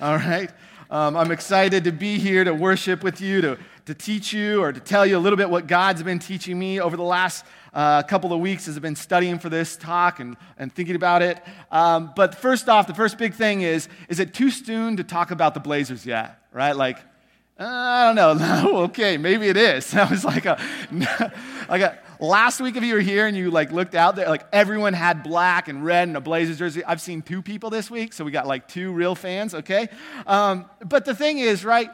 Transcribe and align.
All 0.00 0.16
right? 0.16 0.50
Um, 0.90 1.16
I'm 1.16 1.30
excited 1.30 1.84
to 1.84 1.92
be 1.92 2.18
here 2.18 2.44
to 2.44 2.52
worship 2.52 3.02
with 3.02 3.20
you, 3.20 3.40
to, 3.40 3.58
to 3.86 3.94
teach 3.94 4.32
you, 4.32 4.62
or 4.62 4.72
to 4.72 4.78
tell 4.78 5.06
you 5.06 5.16
a 5.16 5.18
little 5.18 5.38
bit 5.38 5.48
what 5.48 5.66
God's 5.66 6.02
been 6.02 6.18
teaching 6.18 6.58
me 6.58 6.80
over 6.80 6.98
the 6.98 7.02
last 7.02 7.46
uh, 7.72 8.02
couple 8.02 8.32
of 8.32 8.40
weeks 8.40 8.68
as 8.68 8.76
I've 8.76 8.82
been 8.82 8.94
studying 8.94 9.38
for 9.38 9.48
this 9.48 9.76
talk 9.76 10.20
and, 10.20 10.36
and 10.58 10.70
thinking 10.70 10.94
about 10.94 11.22
it. 11.22 11.42
Um, 11.70 12.12
but 12.14 12.34
first 12.34 12.68
off, 12.68 12.86
the 12.86 12.94
first 12.94 13.16
big 13.16 13.32
thing 13.32 13.62
is 13.62 13.88
is 14.10 14.20
it 14.20 14.34
too 14.34 14.50
soon 14.50 14.98
to 14.98 15.04
talk 15.04 15.30
about 15.30 15.54
the 15.54 15.60
Blazers 15.60 16.04
yet? 16.04 16.40
Right? 16.52 16.76
Like, 16.76 16.98
uh, 17.58 17.64
I 17.64 18.06
don't 18.06 18.16
know. 18.16 18.34
No, 18.34 18.76
okay, 18.84 19.16
maybe 19.16 19.48
it 19.48 19.56
is. 19.56 19.90
That 19.92 20.10
was 20.10 20.26
like 20.26 20.44
a, 20.44 20.60
like 21.70 21.80
a, 21.80 21.98
last 22.20 22.60
week 22.60 22.76
if 22.76 22.82
you 22.82 22.94
were 22.94 23.00
here 23.00 23.26
and 23.26 23.36
you 23.36 23.50
like 23.50 23.72
looked 23.72 23.94
out 23.94 24.16
there, 24.16 24.28
like 24.28 24.46
everyone 24.52 24.92
had 24.92 25.22
black 25.22 25.68
and 25.68 25.84
red 25.84 26.08
and 26.08 26.16
a 26.16 26.20
Blazers 26.20 26.58
jersey. 26.58 26.84
I've 26.84 27.00
seen 27.00 27.22
two 27.22 27.42
people 27.42 27.70
this 27.70 27.90
week, 27.90 28.12
so 28.12 28.24
we 28.24 28.30
got 28.30 28.46
like 28.46 28.68
two 28.68 28.92
real 28.92 29.14
fans, 29.14 29.54
okay? 29.54 29.88
Um, 30.26 30.66
but 30.84 31.04
the 31.04 31.14
thing 31.14 31.38
is, 31.38 31.64
right, 31.64 31.90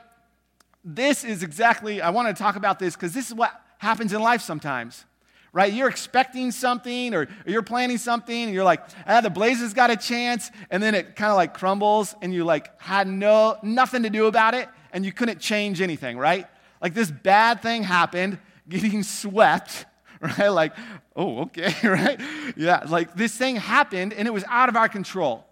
this 0.85 1.25
is 1.25 1.43
exactly, 1.43 2.01
I 2.01 2.11
want 2.11 2.35
to 2.35 2.43
talk 2.43 2.57
about 2.57 2.79
this 2.79 2.95
because 2.95 3.15
this 3.15 3.29
is 3.29 3.35
what 3.35 3.53
happens 3.79 4.13
in 4.13 4.21
life 4.21 4.43
sometimes 4.43 5.05
right? 5.53 5.73
You're 5.73 5.89
expecting 5.89 6.51
something 6.51 7.15
or, 7.15 7.29
you're 7.47 7.63
planning 7.63 7.99
something 7.99 8.45
and 8.45 8.55
you're 8.55 8.65
like, 8.65 8.83
ah, 9.07 9.21
the 9.21 9.31
Blazers 9.31 9.75
got 9.75 9.91
a 9.91 9.97
chance, 9.97 10.51
and 10.71 10.83
then 10.83 10.95
it 10.95 11.15
kind 11.15 11.31
of 11.31 11.37
like 11.37 11.55
crumbles 11.55 12.15
and 12.23 12.33
you 12.33 12.45
like 12.45 12.81
had 12.81 13.07
no 13.07 13.59
nothing 13.63 14.05
to 14.05 14.11
do 14.11 14.27
about 14.27 14.55
it 14.55 14.69
and 14.93 15.05
you 15.05 15.13
couldn't 15.13 15.41
change 15.41 15.81
anything, 15.81 16.17
right? 16.19 16.47
Like 16.81 16.95
this 16.95 17.11
bad 17.11 17.63
thing 17.63 17.83
happened, 17.83 18.39
getting 18.69 19.03
swept, 19.03 19.85
right? 20.39 20.49
Like, 20.49 20.73
oh, 21.17 21.41
okay, 21.43 21.75
right? 21.89 22.21
Yeah, 22.57 22.85
like 22.87 23.15
this 23.15 23.37
thing 23.37 23.57
happened 23.57 24.13
and 24.13 24.29
it 24.29 24.31
was 24.31 24.45
out 24.49 24.69
of 24.69 24.77
our 24.77 24.89
control, 24.89 25.45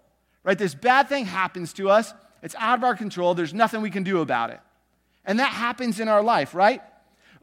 right? 0.43 0.57
This 0.57 0.73
bad 0.73 1.09
thing 1.09 1.25
happens 1.25 1.73
to 1.73 1.89
us, 1.89 2.13
it's 2.41 2.55
out 2.57 2.79
of 2.79 2.83
our 2.83 2.95
control, 2.95 3.33
there's 3.33 3.53
nothing 3.53 3.81
we 3.81 3.91
can 3.91 4.03
do 4.03 4.21
about 4.21 4.49
it. 4.49 4.59
And 5.25 5.39
that 5.39 5.51
happens 5.51 5.99
in 5.99 6.07
our 6.07 6.23
life, 6.23 6.55
right? 6.55 6.81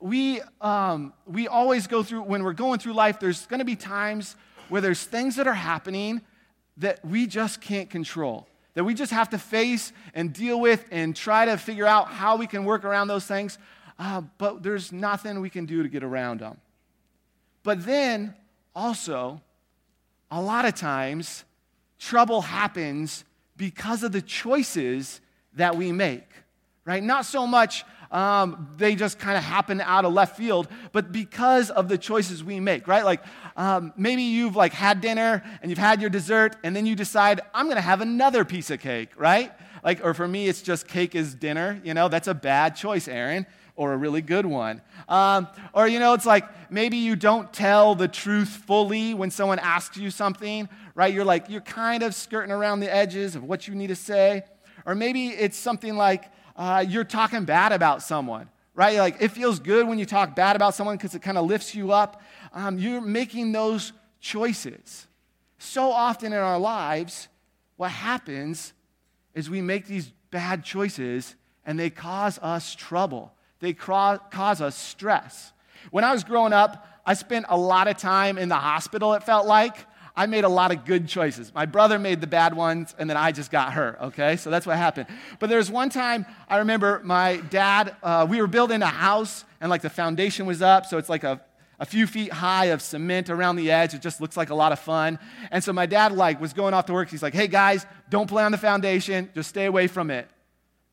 We, 0.01 0.41
um, 0.61 1.13
we 1.27 1.49
always 1.49 1.87
go 1.87 2.03
through, 2.03 2.23
when 2.23 2.43
we're 2.43 2.55
going 2.55 2.79
through 2.79 2.95
life, 2.95 3.21
there's 3.21 3.47
to 3.47 3.65
be 3.65 3.77
times 3.77 4.35
where 4.69 4.81
there's 4.81 5.05
things 5.05 5.37
that 5.37 5.47
are 5.47 5.55
happening 5.55 6.23
that 6.79 7.05
we 7.05 7.27
just 7.27 7.61
can't 7.61 7.91
control, 7.91 8.49
that 8.75 8.85
we 8.85 8.95
just 8.95 9.13
have 9.13 9.29
to 9.31 9.39
face 9.39 9.93
and 10.15 10.33
deal 10.33 10.59
with 10.61 10.85
and 10.91 11.15
try 11.15 11.45
to 11.45 11.59
figure 11.59 11.87
out 11.87 12.09
how 12.09 12.37
we 12.37 12.47
can 12.47 12.65
work 12.65 12.85
around 12.85 13.09
those 13.09 13.27
things. 13.27 13.59
Uh, 13.99 14.23
but 14.39 14.63
there's 14.63 14.93
nothing 14.93 15.41
we 15.41 15.51
can 15.51 15.67
do 15.67 15.83
to 15.83 15.89
get 15.89 16.03
around 16.03 16.41
them. 16.41 16.57
But 17.69 17.85
then 17.85 18.35
also, 18.75 19.43
a 20.31 20.41
lot 20.41 20.65
of 20.65 20.75
times, 20.75 21.45
trouble 21.99 22.41
happens 22.41 23.27
because 23.59 24.03
of 24.03 24.11
the 24.11 24.23
choices 24.23 25.21
that 25.53 25.77
we 25.77 25.93
make, 25.93 26.25
right? 26.87 27.03
Not 27.03 27.27
so 27.27 27.47
much 27.47 27.85
um, 28.11 28.71
they 28.79 28.95
just 28.95 29.19
kind 29.19 29.37
of 29.37 29.45
happen 29.45 29.83
out 29.83 30.07
of 30.07 30.15
left 30.15 30.35
field, 30.35 30.67
but 30.93 31.13
because 31.13 31.69
of 31.69 31.91
the 31.91 31.99
choices 31.99 32.43
we 32.43 32.59
make, 32.59 32.89
right? 32.89 33.05
Like 33.05 33.21
um, 33.55 33.93
maybe 33.99 34.23
you've 34.23 34.57
like 34.57 34.73
had 34.73 35.03
dinner 35.03 35.43
and 35.61 35.71
you've 35.71 35.79
had 35.79 36.01
your 36.01 36.09
dessert, 36.09 36.57
and 36.65 36.75
then 36.75 36.87
you 36.87 36.97
decide 36.97 37.43
I'm 37.53 37.67
going 37.67 37.77
to 37.77 37.83
have 37.83 38.01
another 38.01 38.47
piece 38.47 38.71
of 38.71 38.81
cake, 38.81 39.11
right? 39.15 39.53
Like, 39.85 40.03
or 40.03 40.15
for 40.15 40.27
me, 40.27 40.49
it's 40.49 40.63
just 40.63 40.89
cake 40.89 41.15
is 41.15 41.35
dinner. 41.35 41.83
You 41.85 41.93
know, 41.93 42.09
that's 42.09 42.29
a 42.29 42.35
bad 42.35 42.77
choice, 42.77 43.09
Aaron 43.09 43.47
or 43.79 43.93
a 43.93 43.97
really 43.97 44.21
good 44.21 44.45
one. 44.45 44.83
Um, 45.09 45.47
or, 45.73 45.87
you 45.87 46.01
know, 46.01 46.13
it's 46.13 46.27
like 46.27 46.45
maybe 46.71 46.97
you 46.97 47.15
don't 47.15 47.51
tell 47.53 47.95
the 47.95 48.09
truth 48.09 48.49
fully 48.49 49.15
when 49.15 49.31
someone 49.31 49.61
asks 49.61 49.97
you 49.97 50.11
something, 50.11 50.69
right? 50.97 51.15
You're 51.15 51.25
like, 51.25 51.49
you're 51.49 51.61
kind 51.61 52.03
of 52.03 52.13
skirting 52.13 52.51
around 52.51 52.81
the 52.81 52.93
edges 52.93 53.37
of 53.37 53.45
what 53.45 53.69
you 53.69 53.77
need 53.77 53.87
to 53.87 53.97
say. 53.97 54.43
Or 54.85 54.97
maybe 54.97 55.29
it's 55.29 55.57
something 55.57 55.97
like 55.97 56.25
uh, 56.57 56.85
you're 56.87 57.05
talking 57.05 57.45
bad 57.45 57.71
about 57.71 58.03
someone, 58.03 58.49
right? 58.75 58.99
Like 58.99 59.23
it 59.23 59.29
feels 59.29 59.61
good 59.61 59.87
when 59.87 60.01
you 60.01 60.07
talk 60.07 60.35
bad 60.35 60.57
about 60.57 60.75
someone 60.75 60.97
because 60.97 61.15
it 61.15 61.23
kind 61.23 61.39
of 61.39 61.47
lifts 61.47 61.73
you 61.73 61.93
up. 61.93 62.21
Um, 62.53 62.79
you're 62.79 63.01
making 63.01 63.53
those 63.53 63.93
choices. 64.19 65.07
So 65.59 65.93
often 65.93 66.33
in 66.33 66.39
our 66.41 66.59
lives, 66.59 67.29
what 67.77 67.93
happens 67.93 68.73
is 69.35 69.49
we 69.49 69.63
make 69.63 69.87
these 69.87 70.11
bad 70.33 70.65
choices 70.65 71.37
and 71.65 71.79
they 71.79 71.91
cause 71.91 72.41
us 72.41 72.75
trouble 72.75 73.35
they 73.61 73.73
cause 73.73 74.61
us 74.61 74.77
stress. 74.77 75.53
When 75.91 76.05
I 76.05 76.13
was 76.13 76.25
growing 76.25 76.53
up, 76.53 76.87
I 77.05 77.15
spent 77.15 77.47
a 77.49 77.57
lot 77.57 77.89
of 77.89 77.97
time 77.97 78.39
in 78.39 78.49
the 78.49 78.57
hospital, 78.57 79.15
it 79.15 79.23
felt 79.23 79.47
like. 79.47 79.77
I 80.15 80.27
made 80.27 80.43
a 80.43 80.49
lot 80.49 80.73
of 80.73 80.85
good 80.85 81.07
choices. 81.07 81.55
My 81.55 81.65
brother 81.65 81.97
made 81.97 82.21
the 82.21 82.27
bad 82.27 82.53
ones, 82.53 82.93
and 82.99 83.09
then 83.09 83.17
I 83.17 83.31
just 83.31 83.53
got 83.53 83.73
hurt, 83.73 83.99
okay? 84.03 84.35
So 84.35 84.51
that's 84.51 84.67
what 84.67 84.77
happened. 84.77 85.07
But 85.39 85.49
there 85.49 85.59
was 85.59 85.71
one 85.71 85.91
time 85.91 86.27
I 86.49 86.59
remember 86.59 87.01
my 87.05 87.37
dad, 87.37 87.95
uh, 88.03 88.27
we 88.29 88.41
were 88.41 88.49
building 88.49 88.83
a 88.83 88.87
house, 88.87 89.45
and 89.61 89.71
like 89.71 89.81
the 89.81 89.91
foundation 89.91 90.45
was 90.45 90.61
up, 90.61 90.87
so 90.87 90.99
it's 90.99 91.09
like 91.09 91.23
a, 91.23 91.41
a 91.79 91.87
few 91.87 92.09
feet 92.09 92.33
high 92.33 92.67
of 92.67 92.83
cement 92.83 93.31
around 93.31 93.57
the 93.57 93.71
edge. 93.71 93.95
It 93.95 94.03
just 94.03 94.21
looks 94.21 94.37
like 94.37 94.51
a 94.51 94.57
lot 94.57 94.73
of 94.73 94.81
fun. 94.81 95.21
And 95.53 95.63
so 95.63 95.73
my 95.73 95.87
dad 95.87 96.11
like 96.11 96.41
was 96.41 96.53
going 96.53 96.75
off 96.75 96.87
to 96.87 96.93
work. 96.93 97.11
He's 97.11 97.23
like, 97.23 97.35
"Hey 97.35 97.47
guys, 97.47 97.87
don't 98.11 98.29
play 98.29 98.43
on 98.43 98.51
the 98.51 98.59
foundation. 98.59 99.31
Just 99.37 99.49
stay 99.49 99.67
away 99.67 99.87
from 99.87 100.11
it." 100.11 100.29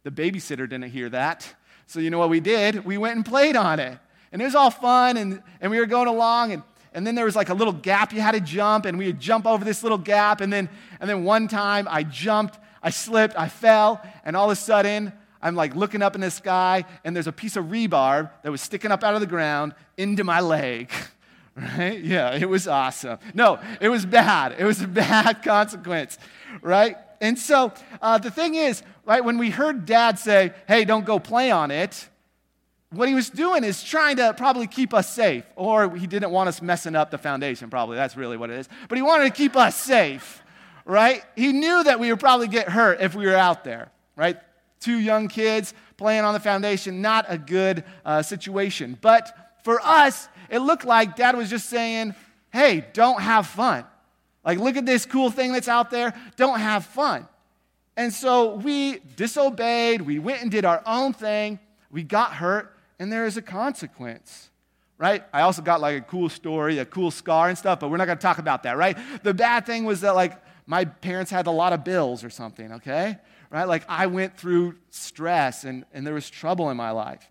The 0.04 0.12
babysitter 0.12 0.70
didn't 0.70 0.92
hear 0.92 1.10
that. 1.10 1.52
So, 1.88 2.00
you 2.00 2.10
know 2.10 2.20
what 2.20 2.30
we 2.30 2.40
did? 2.40 2.86
We 2.86 2.98
went 2.98 3.16
and 3.16 3.26
played 3.26 3.56
on 3.56 3.80
it. 3.80 3.98
And 4.32 4.42
it 4.42 4.46
was 4.46 4.56
all 4.56 4.72
fun, 4.72 5.18
and, 5.18 5.42
and 5.62 5.72
we 5.72 5.80
were 5.80 5.86
going 5.86 6.08
along, 6.08 6.52
and, 6.52 6.64
and 6.94 7.08
then 7.08 7.16
there 7.16 7.26
was 7.26 7.36
like 7.36 7.50
a 7.50 7.54
little 7.54 7.74
gap 7.74 8.12
you 8.12 8.22
had 8.22 8.34
to 8.34 8.42
jump, 8.42 8.86
and 8.86 8.98
we 8.98 9.06
would 9.06 9.20
jump 9.20 9.46
over 9.46 9.64
this 9.64 9.82
little 9.84 9.98
gap. 9.98 10.42
And 10.42 10.52
then, 10.52 10.70
and 11.00 11.10
then 11.10 11.24
one 11.24 11.48
time 11.48 11.88
I 11.90 12.04
jumped, 12.04 12.60
I 12.84 12.90
slipped, 12.90 13.36
I 13.38 13.48
fell, 13.48 14.02
and 14.26 14.36
all 14.36 14.46
of 14.46 14.52
a 14.52 14.56
sudden, 14.56 15.14
I'm 15.42 15.56
like 15.56 15.76
looking 15.76 16.02
up 16.02 16.16
in 16.16 16.22
the 16.22 16.32
sky, 16.32 16.86
and 17.04 17.16
there's 17.16 17.28
a 17.28 17.32
piece 17.32 17.56
of 17.56 17.66
rebar 17.66 18.32
that 18.42 18.52
was 18.52 18.62
sticking 18.62 18.92
up 18.92 19.04
out 19.04 19.14
of 19.14 19.22
the 19.22 19.28
ground 19.28 19.74
into 19.98 20.24
my 20.24 20.40
leg. 20.42 20.92
Right? 21.58 22.04
Yeah, 22.04 22.36
it 22.36 22.50
was 22.50 22.68
awesome. 22.68 23.18
No, 23.34 23.60
it 23.80 23.88
was 23.88 24.06
bad. 24.06 24.56
It 24.60 24.66
was 24.66 24.82
a 24.82 24.90
bad 24.90 25.42
consequence, 25.44 26.18
right? 26.62 26.98
And 27.22 27.40
so 27.40 27.72
uh, 28.02 28.18
the 28.18 28.30
thing 28.30 28.56
is, 28.56 28.84
right, 29.06 29.24
when 29.24 29.38
we 29.38 29.50
heard 29.50 29.86
dad 29.86 30.20
say, 30.20 30.54
hey, 30.68 30.84
don't 30.86 31.06
go 31.06 31.20
play 31.20 31.52
on 31.52 31.72
it, 31.72 32.10
what 32.90 33.08
he 33.08 33.16
was 33.16 33.30
doing 33.30 33.64
is 33.64 33.84
trying 33.84 34.18
to 34.18 34.34
probably 34.36 34.68
keep 34.68 34.94
us 34.94 35.10
safe. 35.14 35.46
Or 35.56 35.96
he 35.96 36.08
didn't 36.08 36.32
want 36.32 36.50
us 36.50 36.62
messing 36.62 36.96
up 36.96 37.12
the 37.12 37.18
foundation, 37.18 37.70
probably. 37.70 37.98
That's 37.98 38.16
really 38.16 38.38
what 38.38 38.50
it 38.50 38.60
is. 38.60 38.70
But 38.90 38.98
he 38.98 39.02
wanted 39.02 39.26
to 39.26 39.32
keep 39.32 39.56
us 39.56 39.76
safe, 39.76 40.44
right? 40.86 41.24
He 41.36 41.52
knew 41.52 41.84
that 41.84 42.00
we 42.00 42.10
would 42.10 42.20
probably 42.20 42.48
get 42.48 42.70
hurt 42.70 43.02
if 43.02 43.16
we 43.16 43.26
were 43.26 43.36
out 43.36 43.64
there, 43.64 43.92
right? 44.16 44.38
Two 44.80 44.98
young 44.98 45.28
kids 45.28 45.74
playing 45.98 46.24
on 46.24 46.34
the 46.34 46.40
foundation, 46.40 47.02
not 47.02 47.26
a 47.28 47.38
good 47.38 47.84
uh, 48.06 48.22
situation. 48.22 48.98
But 49.02 49.36
for 49.64 49.80
us, 49.82 50.30
it 50.50 50.60
looked 50.60 50.86
like 50.86 51.16
dad 51.16 51.36
was 51.36 51.50
just 51.50 51.70
saying, 51.70 52.16
hey, 52.52 52.86
don't 52.94 53.22
have 53.22 53.48
fun. 53.48 53.86
Like, 54.44 54.60
look 54.60 54.78
at 54.78 54.86
this 54.86 55.06
cool 55.06 55.32
thing 55.32 55.54
that's 55.54 55.68
out 55.68 55.90
there. 55.90 56.14
Don't 56.36 56.60
have 56.60 56.86
fun. 56.86 57.28
And 57.98 58.14
so 58.14 58.56
we 58.56 59.00
disobeyed. 59.16 60.02
We 60.02 60.20
went 60.20 60.42
and 60.42 60.52
did 60.52 60.66
our 60.66 60.84
own 60.86 61.14
thing. 61.14 61.60
We 61.90 62.04
got 62.04 62.34
hurt, 62.34 62.76
and 63.00 63.12
there 63.12 63.26
is 63.26 63.38
a 63.38 63.42
consequence, 63.42 64.50
right? 64.98 65.24
I 65.32 65.42
also 65.42 65.62
got 65.62 65.80
like 65.80 65.98
a 65.98 66.06
cool 66.06 66.28
story, 66.28 66.78
a 66.80 66.86
cool 66.86 67.10
scar 67.10 67.48
and 67.48 67.58
stuff, 67.58 67.80
but 67.80 67.90
we're 67.90 67.98
not 67.98 68.06
to 68.06 68.16
talk 68.16 68.38
about 68.38 68.64
that, 68.64 68.76
right? 68.78 68.98
The 69.24 69.34
bad 69.34 69.66
thing 69.66 69.86
was 69.86 70.02
that, 70.02 70.16
like, 70.16 70.34
my 70.66 70.84
parents 70.86 71.32
had 71.32 71.48
a 71.48 71.52
lot 71.52 71.72
of 71.74 71.84
bills 71.84 72.24
or 72.24 72.30
something, 72.30 72.74
okay? 72.74 73.18
Right? 73.50 73.66
Like, 73.66 73.86
I 73.88 74.08
went 74.08 74.38
through 74.38 74.76
stress 74.90 75.64
and, 75.64 75.86
and 75.94 76.06
there 76.06 76.14
was 76.14 76.30
trouble 76.30 76.70
in 76.70 76.78
my 76.78 76.92
life. 76.92 77.26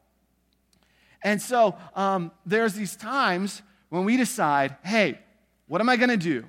And 1.22 1.42
so 1.42 1.76
um, 1.94 2.30
there's 2.46 2.74
these 2.74 2.96
times 2.96 3.62
when 3.88 4.04
we 4.04 4.16
decide, 4.16 4.76
hey, 4.84 5.18
what 5.66 5.80
am 5.80 5.88
I 5.88 5.96
to 5.96 6.16
do? 6.16 6.44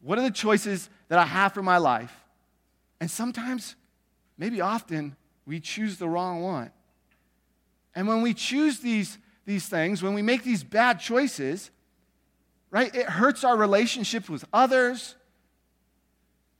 What 0.00 0.18
are 0.18 0.22
the 0.22 0.30
choices 0.30 0.90
that 1.08 1.18
I 1.18 1.24
have 1.24 1.52
for 1.52 1.62
my 1.62 1.78
life? 1.78 2.23
And 3.00 3.10
sometimes, 3.10 3.76
maybe 4.38 4.60
often, 4.60 5.16
we 5.46 5.60
choose 5.60 5.98
the 5.98 6.08
wrong 6.08 6.42
one. 6.42 6.70
And 7.94 8.08
when 8.08 8.22
we 8.22 8.34
choose 8.34 8.80
these, 8.80 9.18
these 9.44 9.68
things, 9.68 10.02
when 10.02 10.14
we 10.14 10.22
make 10.22 10.42
these 10.42 10.64
bad 10.64 11.00
choices, 11.00 11.70
right, 12.70 12.94
it 12.94 13.06
hurts 13.06 13.44
our 13.44 13.56
relationships 13.56 14.28
with 14.28 14.44
others. 14.52 15.16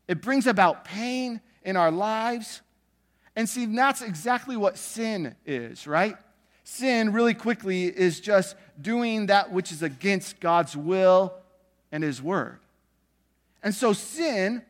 It 0.07 0.21
brings 0.21 0.47
about 0.47 0.85
pain 0.85 1.41
in 1.63 1.77
our 1.77 1.91
lives. 1.91 2.61
And 3.37 3.49
see, 3.49 3.67
that's 3.67 4.03
exactly 4.03 4.57
what 4.57 4.79
sin 4.79 5.35
is, 5.45 5.87
right? 5.87 6.17
Sin, 6.63 7.13
really 7.13 7.35
quickly, 7.35 7.87
is 7.87 8.21
just 8.21 8.57
doing 8.81 9.27
that 9.27 9.51
which 9.51 9.73
is 9.73 9.83
against 9.83 10.41
God's 10.41 10.77
will 10.77 11.35
and 11.91 12.05
His 12.05 12.23
word. 12.23 12.59
And 13.63 13.75
so 13.75 13.93
sin, 13.93 14.63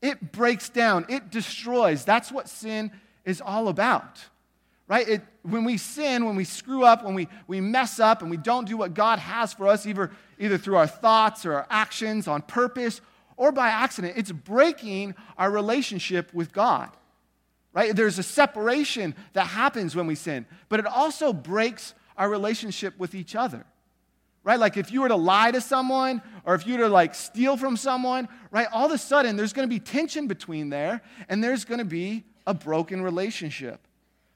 it 0.00 0.32
breaks 0.32 0.68
down, 0.68 1.06
it 1.08 1.30
destroys. 1.30 2.04
That's 2.04 2.30
what 2.30 2.48
sin 2.48 2.92
is 3.24 3.40
all 3.40 3.68
about. 3.68 4.24
Right? 4.86 5.06
It, 5.06 5.22
when 5.42 5.64
we 5.64 5.76
sin, 5.76 6.24
when 6.24 6.36
we 6.36 6.44
screw 6.44 6.84
up, 6.84 7.04
when 7.04 7.14
we, 7.14 7.28
we 7.46 7.60
mess 7.60 8.00
up 8.00 8.22
and 8.22 8.30
we 8.30 8.38
don't 8.38 8.66
do 8.66 8.76
what 8.76 8.94
God 8.94 9.18
has 9.18 9.52
for 9.52 9.66
us, 9.66 9.86
either, 9.86 10.10
either 10.38 10.56
through 10.56 10.76
our 10.76 10.86
thoughts 10.86 11.44
or 11.44 11.54
our 11.54 11.66
actions 11.68 12.26
on 12.26 12.40
purpose 12.42 13.00
or 13.36 13.52
by 13.52 13.68
accident, 13.68 14.14
it's 14.16 14.32
breaking 14.32 15.14
our 15.36 15.50
relationship 15.50 16.32
with 16.32 16.52
God. 16.52 16.90
right? 17.72 17.94
There's 17.94 18.18
a 18.18 18.22
separation 18.22 19.14
that 19.34 19.46
happens 19.46 19.94
when 19.94 20.06
we 20.06 20.14
sin, 20.14 20.46
but 20.68 20.80
it 20.80 20.86
also 20.86 21.32
breaks 21.32 21.94
our 22.16 22.28
relationship 22.28 22.98
with 22.98 23.14
each 23.14 23.36
other. 23.36 23.64
Right? 24.48 24.58
Like 24.58 24.78
if 24.78 24.90
you 24.90 25.02
were 25.02 25.08
to 25.08 25.16
lie 25.16 25.50
to 25.50 25.60
someone 25.60 26.22
or 26.46 26.54
if 26.54 26.66
you 26.66 26.78
were 26.78 26.84
to 26.84 26.88
like 26.88 27.14
steal 27.14 27.58
from 27.58 27.76
someone, 27.76 28.28
right? 28.50 28.66
All 28.72 28.86
of 28.86 28.92
a 28.92 28.96
sudden 28.96 29.36
there's 29.36 29.52
going 29.52 29.68
to 29.68 29.70
be 29.70 29.78
tension 29.78 30.26
between 30.26 30.70
there 30.70 31.02
and 31.28 31.44
there's 31.44 31.66
going 31.66 31.80
to 31.80 31.84
be 31.84 32.24
a 32.46 32.54
broken 32.54 33.02
relationship. 33.02 33.86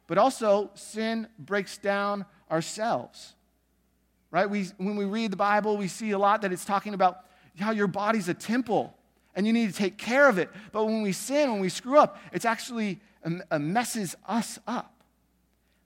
But 0.08 0.18
also 0.18 0.70
sin 0.74 1.28
breaks 1.38 1.78
down 1.78 2.26
ourselves. 2.50 3.32
Right? 4.30 4.50
We, 4.50 4.64
when 4.76 4.96
we 4.96 5.06
read 5.06 5.32
the 5.32 5.38
Bible, 5.38 5.78
we 5.78 5.88
see 5.88 6.10
a 6.10 6.18
lot 6.18 6.42
that 6.42 6.52
it's 6.52 6.66
talking 6.66 6.92
about 6.92 7.20
how 7.58 7.70
your 7.70 7.86
body's 7.86 8.28
a 8.28 8.34
temple 8.34 8.94
and 9.34 9.46
you 9.46 9.54
need 9.54 9.70
to 9.70 9.74
take 9.74 9.96
care 9.96 10.28
of 10.28 10.36
it. 10.36 10.50
But 10.72 10.84
when 10.84 11.00
we 11.00 11.12
sin, 11.12 11.50
when 11.50 11.60
we 11.62 11.70
screw 11.70 11.96
up, 11.96 12.18
it's 12.34 12.44
actually 12.44 13.00
uh, 13.50 13.58
messes 13.58 14.14
us 14.28 14.58
up. 14.66 14.92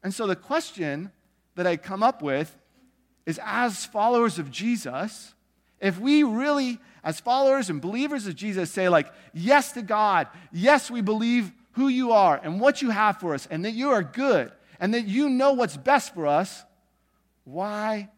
And 0.02 0.12
so 0.12 0.26
the 0.26 0.34
question 0.34 1.12
that 1.54 1.64
I 1.64 1.76
come 1.76 2.02
up 2.02 2.22
with 2.22 2.58
is 3.26 3.40
as 3.42 3.84
followers 3.84 4.38
of 4.38 4.50
Jesus, 4.50 5.34
if 5.80 5.98
we 5.98 6.22
really, 6.22 6.78
as 7.04 7.20
followers 7.20 7.68
and 7.68 7.80
believers 7.80 8.26
of 8.26 8.36
Jesus, 8.36 8.70
say, 8.70 8.88
like, 8.88 9.12
yes 9.34 9.72
to 9.72 9.82
God, 9.82 10.28
yes, 10.52 10.90
we 10.90 11.02
believe 11.02 11.52
who 11.72 11.88
you 11.88 12.12
are 12.12 12.40
and 12.42 12.60
what 12.60 12.80
you 12.80 12.90
have 12.90 13.18
for 13.20 13.34
us, 13.34 13.46
and 13.50 13.64
that 13.64 13.72
you 13.72 13.90
are 13.90 14.02
good, 14.02 14.52
and 14.80 14.94
that 14.94 15.06
you 15.06 15.28
know 15.28 15.52
what's 15.52 15.76
best 15.76 16.14
for 16.14 16.26
us, 16.26 16.64
why 17.44 18.08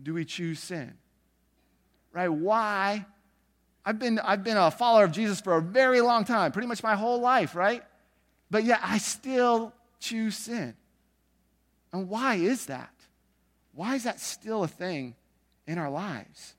do 0.00 0.14
we 0.14 0.24
choose 0.24 0.60
sin? 0.60 0.94
Right? 2.12 2.28
Why? 2.28 3.04
I've 3.84 3.98
been, 3.98 4.18
I've 4.18 4.44
been 4.44 4.56
a 4.56 4.70
follower 4.70 5.04
of 5.04 5.12
Jesus 5.12 5.40
for 5.40 5.56
a 5.56 5.62
very 5.62 6.00
long 6.00 6.24
time, 6.24 6.52
pretty 6.52 6.68
much 6.68 6.82
my 6.82 6.94
whole 6.94 7.20
life, 7.20 7.54
right? 7.54 7.82
But 8.50 8.64
yet 8.64 8.80
I 8.82 8.98
still 8.98 9.72
choose 9.98 10.36
sin. 10.36 10.74
And 11.92 12.08
why 12.08 12.36
is 12.36 12.66
that? 12.66 12.90
Why 13.76 13.94
is 13.94 14.04
that 14.04 14.18
still 14.20 14.64
a 14.64 14.68
thing 14.68 15.14
in 15.66 15.76
our 15.76 15.90
lives? 15.90 16.54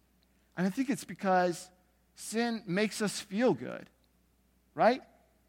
And 0.56 0.66
I 0.66 0.70
think 0.70 0.90
it's 0.90 1.04
because 1.04 1.70
sin 2.16 2.62
makes 2.68 3.02
us 3.02 3.20
feel 3.20 3.54
good, 3.54 3.90
right? 4.76 5.02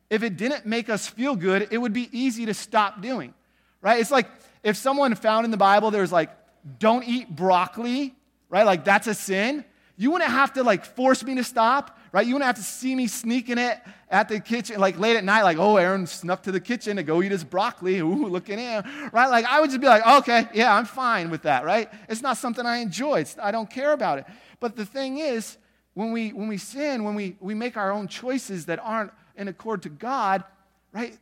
If 0.08 0.22
it 0.22 0.38
didn't 0.38 0.64
make 0.64 0.88
us 0.88 1.06
feel 1.06 1.36
good, 1.36 1.68
it 1.70 1.76
would 1.76 1.92
be 1.92 2.08
easy 2.10 2.46
to 2.46 2.54
stop 2.54 3.02
doing, 3.02 3.34
right? 3.82 4.00
It's 4.00 4.10
like 4.10 4.28
if 4.62 4.76
someone 4.78 5.14
found 5.14 5.44
in 5.44 5.50
the 5.50 5.58
Bible 5.58 5.90
there's 5.90 6.10
like, 6.10 6.30
don't 6.78 7.06
eat 7.06 7.36
broccoli, 7.36 8.14
right? 8.48 8.64
Like 8.64 8.84
that's 8.84 9.06
a 9.06 9.14
sin. 9.14 9.62
You 9.98 10.10
wouldn't 10.10 10.30
have 10.30 10.54
to 10.54 10.62
like 10.62 10.86
force 10.86 11.22
me 11.22 11.34
to 11.34 11.44
stop, 11.44 11.97
right? 12.12 12.26
You 12.26 12.34
wouldn't 12.34 12.46
have 12.46 12.56
to 12.56 12.62
see 12.62 12.94
me 12.94 13.06
sneaking 13.06 13.58
it 13.58 13.78
at 14.10 14.28
the 14.28 14.40
kitchen, 14.40 14.80
like 14.80 14.98
late 14.98 15.16
at 15.16 15.24
night, 15.24 15.42
like, 15.42 15.58
oh, 15.58 15.76
Aaron 15.76 16.06
snuck 16.06 16.42
to 16.44 16.52
the 16.52 16.60
kitchen 16.60 16.96
to 16.96 17.02
go 17.02 17.22
eat 17.22 17.32
his 17.32 17.44
broccoli. 17.44 17.98
Ooh, 18.00 18.26
look 18.26 18.48
at 18.50 18.58
him, 18.58 19.10
right? 19.12 19.28
Like, 19.28 19.44
I 19.44 19.60
would 19.60 19.70
just 19.70 19.80
be 19.80 19.86
like, 19.86 20.06
okay, 20.06 20.48
yeah, 20.54 20.74
I'm 20.74 20.86
fine 20.86 21.30
with 21.30 21.42
that, 21.42 21.64
right? 21.64 21.90
It's 22.08 22.22
not 22.22 22.36
something 22.36 22.64
I 22.64 22.78
enjoy. 22.78 23.20
It's, 23.20 23.36
I 23.40 23.50
don't 23.50 23.70
care 23.70 23.92
about 23.92 24.18
it. 24.18 24.26
But 24.60 24.76
the 24.76 24.84
thing 24.84 25.18
is, 25.18 25.58
when 25.94 26.12
we, 26.12 26.32
when 26.32 26.48
we 26.48 26.58
sin, 26.58 27.04
when 27.04 27.14
we, 27.14 27.36
we 27.40 27.54
make 27.54 27.76
our 27.76 27.90
own 27.90 28.08
choices 28.08 28.66
that 28.66 28.78
aren't 28.82 29.12
in 29.36 29.48
accord 29.48 29.82
to 29.82 29.88
God, 29.88 30.44
right? 30.92 31.16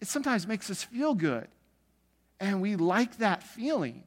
It 0.00 0.08
sometimes 0.08 0.46
makes 0.46 0.70
us 0.70 0.82
feel 0.82 1.14
good. 1.14 1.48
And 2.38 2.62
we 2.62 2.76
like 2.76 3.18
that 3.18 3.42
feeling. 3.42 4.04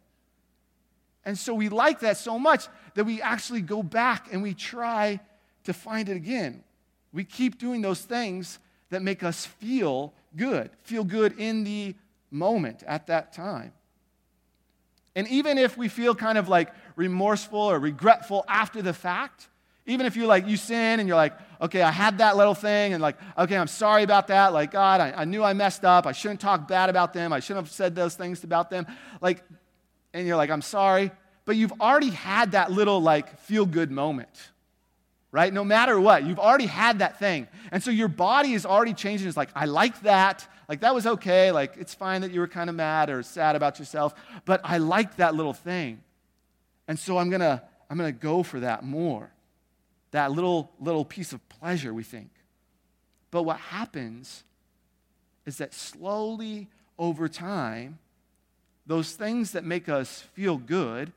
And 1.25 1.37
so 1.37 1.53
we 1.53 1.69
like 1.69 2.01
that 2.01 2.17
so 2.17 2.37
much 2.39 2.67
that 2.95 3.05
we 3.05 3.21
actually 3.21 3.61
go 3.61 3.83
back 3.83 4.27
and 4.31 4.41
we 4.41 4.53
try 4.53 5.19
to 5.63 5.73
find 5.73 6.09
it 6.09 6.15
again. 6.15 6.63
We 7.11 7.23
keep 7.23 7.57
doing 7.57 7.81
those 7.81 8.01
things 8.01 8.59
that 8.89 9.01
make 9.01 9.23
us 9.23 9.45
feel 9.45 10.13
good, 10.35 10.71
feel 10.83 11.03
good 11.03 11.39
in 11.39 11.63
the 11.63 11.95
moment 12.31 12.83
at 12.87 13.07
that 13.07 13.33
time. 13.33 13.73
And 15.15 15.27
even 15.27 15.57
if 15.57 15.77
we 15.77 15.87
feel 15.87 16.15
kind 16.15 16.37
of 16.37 16.49
like 16.49 16.73
remorseful 16.95 17.59
or 17.59 17.79
regretful 17.79 18.45
after 18.47 18.81
the 18.81 18.93
fact, 18.93 19.47
even 19.85 20.05
if 20.05 20.15
you 20.15 20.25
like 20.25 20.47
you 20.47 20.57
sin 20.57 20.99
and 20.99 21.07
you're 21.07 21.17
like, 21.17 21.33
okay, 21.61 21.81
I 21.81 21.91
had 21.91 22.17
that 22.17 22.35
little 22.37 22.55
thing, 22.55 22.93
and 22.93 23.01
like, 23.01 23.17
okay, 23.37 23.57
I'm 23.57 23.67
sorry 23.67 24.03
about 24.03 24.27
that. 24.27 24.53
Like, 24.53 24.71
God, 24.71 25.01
I, 25.01 25.11
I 25.17 25.25
knew 25.25 25.43
I 25.43 25.53
messed 25.53 25.85
up. 25.85 26.07
I 26.07 26.13
shouldn't 26.13 26.39
talk 26.39 26.67
bad 26.67 26.89
about 26.89 27.13
them. 27.13 27.31
I 27.33 27.39
shouldn't 27.39 27.65
have 27.65 27.73
said 27.73 27.93
those 27.93 28.15
things 28.15 28.43
about 28.43 28.69
them. 28.69 28.87
Like, 29.21 29.43
and 30.13 30.25
you're 30.25 30.37
like, 30.37 30.49
I'm 30.49 30.61
sorry 30.61 31.11
but 31.45 31.55
you've 31.55 31.73
already 31.81 32.09
had 32.09 32.51
that 32.51 32.71
little 32.71 33.01
like 33.01 33.39
feel 33.39 33.65
good 33.65 33.91
moment, 33.91 34.51
right? 35.33 35.51
No 35.51 35.63
matter 35.63 35.99
what, 35.99 36.23
you've 36.23 36.39
already 36.39 36.67
had 36.67 36.99
that 36.99 37.17
thing. 37.17 37.47
And 37.71 37.83
so 37.83 37.89
your 37.89 38.07
body 38.07 38.53
is 38.53 38.67
already 38.67 38.93
changing. 38.93 39.27
It's 39.27 39.35
like, 39.35 39.49
I 39.55 39.65
like 39.65 39.99
that. 40.03 40.47
Like, 40.69 40.81
that 40.81 40.93
was 40.93 41.07
okay. 41.07 41.51
Like, 41.51 41.75
it's 41.75 41.95
fine 41.95 42.21
that 42.21 42.31
you 42.31 42.39
were 42.39 42.47
kind 42.47 42.69
of 42.69 42.75
mad 42.75 43.09
or 43.09 43.23
sad 43.23 43.55
about 43.55 43.79
yourself, 43.79 44.13
but 44.45 44.61
I 44.63 44.77
like 44.77 45.17
that 45.17 45.33
little 45.33 45.51
thing. 45.51 46.01
And 46.87 46.97
so 46.97 47.17
I'm 47.17 47.29
going 47.29 47.41
to 47.41 47.61
I'm 47.89 47.97
going 47.97 48.13
to 48.13 48.19
go 48.19 48.43
for 48.43 48.59
that 48.61 48.83
more. 48.83 49.31
That 50.11 50.31
little 50.31 50.71
little 50.79 51.03
piece 51.03 51.33
of 51.33 51.47
pleasure, 51.49 51.93
we 51.93 52.03
think. 52.03 52.29
But 53.31 53.43
what 53.43 53.57
happens 53.57 54.43
is 55.45 55.57
that 55.57 55.73
slowly 55.73 56.69
over 56.99 57.27
time, 57.27 57.97
those 58.85 59.13
things 59.13 59.51
that 59.51 59.63
make 59.63 59.89
us 59.89 60.21
feel 60.33 60.57
good 60.57 61.11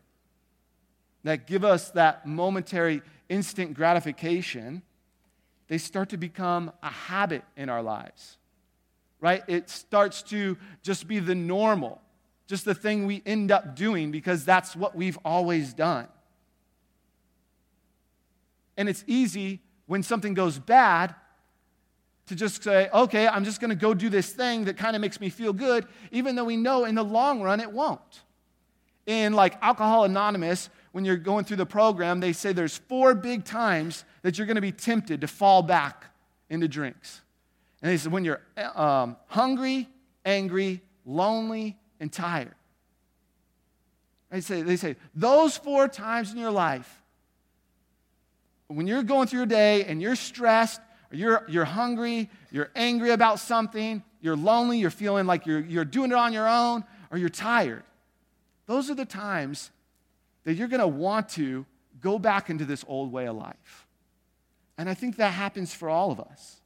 that 1.27 1.47
give 1.47 1.65
us 1.65 1.91
that 1.91 2.25
momentary 2.25 3.03
instant 3.29 3.75
gratification, 3.75 4.83
they 5.69 5.79
start 5.79 6.11
to 6.11 6.17
become 6.17 6.73
a 6.83 6.91
habit 6.91 7.43
in 7.57 7.69
our 7.69 7.83
lives, 7.83 8.39
right? 9.21 9.43
It 9.49 9.69
starts 9.69 10.23
to 10.25 10.57
just 10.83 11.09
be 11.09 11.19
the 11.19 11.35
normal, 11.35 12.01
just 12.47 12.65
the 12.65 12.75
thing 12.75 13.07
we 13.07 13.23
end 13.27 13.51
up 13.51 13.75
doing 13.75 14.11
because 14.11 14.45
that's 14.45 14.77
what 14.77 14.95
we've 14.95 15.19
always 15.25 15.75
done. 15.75 16.09
And 18.77 18.89
it's 18.89 19.05
easy 19.07 19.61
when 19.87 20.03
something 20.03 20.35
goes 20.35 20.59
bad 20.59 21.15
to 22.27 22.35
just 22.35 22.63
say, 22.63 22.89
okay, 22.93 23.27
I'm 23.29 23.45
just 23.45 23.61
going 23.61 23.71
to 23.71 23.77
go 23.77 23.95
do 23.95 24.09
this 24.09 24.33
thing 24.33 24.65
that 24.65 24.77
kind 24.77 24.97
of 24.97 25.01
makes 25.01 25.21
me 25.21 25.29
feel 25.29 25.53
good, 25.53 25.87
even 26.11 26.35
though 26.35 26.45
we 26.45 26.57
know 26.57 26.85
in 26.85 26.95
the 26.95 27.05
long 27.05 27.41
run 27.41 27.61
it 27.61 27.71
won't. 27.71 28.23
In 29.07 29.33
like 29.33 29.57
Alcohol 29.63 30.05
Anonymous, 30.05 30.69
when 30.97 31.05
you're 31.05 31.19
going 31.19 31.45
through 31.45 31.59
the 31.59 31.67
program, 31.67 32.21
they 32.21 32.33
say 32.33 32.55
there's 32.55 32.79
four 32.79 33.15
big 33.15 33.45
times 33.45 34.03
that 34.23 34.39
you're 34.39 34.47
going 34.47 34.55
to 34.55 34.63
be 34.63 34.73
tempted 34.73 35.21
to 35.21 35.27
fall 35.27 35.61
back 35.61 36.07
into 36.49 36.67
drinks. 36.67 37.21
And 37.83 37.93
they 37.93 37.99
said 37.99 38.13
when 38.13 38.25
you're 38.25 38.41
um, 38.75 39.19
hungry, 39.27 39.91
angry, 40.25 40.81
lonely, 41.05 41.77
and 42.01 42.11
tired. 42.11 42.55
They 44.31 44.41
say, 44.41 44.63
they 44.63 44.77
say 44.77 44.97
those 45.15 45.59
four 45.59 45.87
times 45.87 46.33
in 46.33 46.39
your 46.39 46.51
life, 46.51 47.03
when 48.69 48.87
you're 48.87 49.03
going 49.03 49.29
through 49.29 49.41
your 49.41 49.47
day 49.47 49.85
and 49.85 50.01
you're 50.01 50.17
stressed, 50.17 50.81
or 51.13 51.17
you're, 51.19 51.45
you're 51.47 51.67
hungry, 51.67 52.31
you're 52.51 52.71
angry 52.75 53.11
about 53.11 53.39
something, 53.39 54.03
you're 54.23 54.35
lonely, 54.35 54.79
you're 54.79 54.89
feeling 54.89 55.27
like 55.27 55.45
you're, 55.45 55.61
you're 55.61 55.85
doing 55.85 56.11
it 56.11 56.17
on 56.17 56.33
your 56.33 56.49
own, 56.49 56.85
or 57.11 57.19
you're 57.19 57.29
tired. 57.29 57.83
Those 58.65 58.89
are 58.89 58.95
the 58.95 59.05
times 59.05 59.71
that 60.47 60.55
you're 60.55 60.69
going 60.69 60.81
to 60.81 60.87
want 60.87 61.29
to 61.29 61.67
go 62.01 62.21
back 62.21 62.49
into 62.49 62.65
this 62.65 62.85
old 62.87 63.13
way 63.13 63.27
of 63.27 63.37
life. 63.37 63.87
And 64.79 64.89
I 64.89 64.95
think 64.95 65.17
that 65.17 65.31
happens 65.31 65.75
for 65.75 65.91
all 65.91 66.13
of 66.13 66.21
us. 66.21 66.61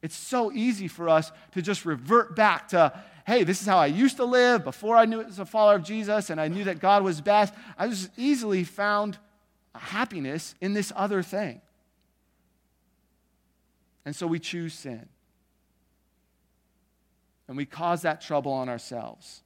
It's 0.00 0.16
so 0.16 0.52
easy 0.52 0.86
for 0.86 1.08
us 1.08 1.32
to 1.52 1.60
just 1.60 1.84
revert 1.84 2.36
back 2.36 2.68
to, 2.68 2.92
hey, 3.26 3.42
this 3.42 3.60
is 3.60 3.66
how 3.66 3.78
I 3.78 3.86
used 3.86 4.16
to 4.18 4.24
live 4.24 4.62
before 4.62 4.96
I 4.96 5.06
knew 5.06 5.20
it 5.20 5.26
was 5.26 5.40
a 5.40 5.44
follower 5.44 5.74
of 5.74 5.82
Jesus 5.82 6.30
and 6.30 6.40
I 6.40 6.46
knew 6.46 6.62
that 6.64 6.78
God 6.78 7.02
was 7.02 7.20
best. 7.20 7.52
I 7.76 7.88
just 7.88 8.10
easily 8.16 8.62
found 8.62 9.18
happiness 9.74 10.54
in 10.60 10.72
this 10.72 10.92
other 10.94 11.20
thing. 11.20 11.60
And 14.04 14.14
so 14.14 14.28
we 14.28 14.38
choose 14.38 14.72
sin. 14.72 15.08
And 17.48 17.56
we 17.56 17.66
cause 17.66 18.02
that 18.02 18.20
trouble 18.20 18.52
on 18.52 18.68
ourselves. 18.68 19.42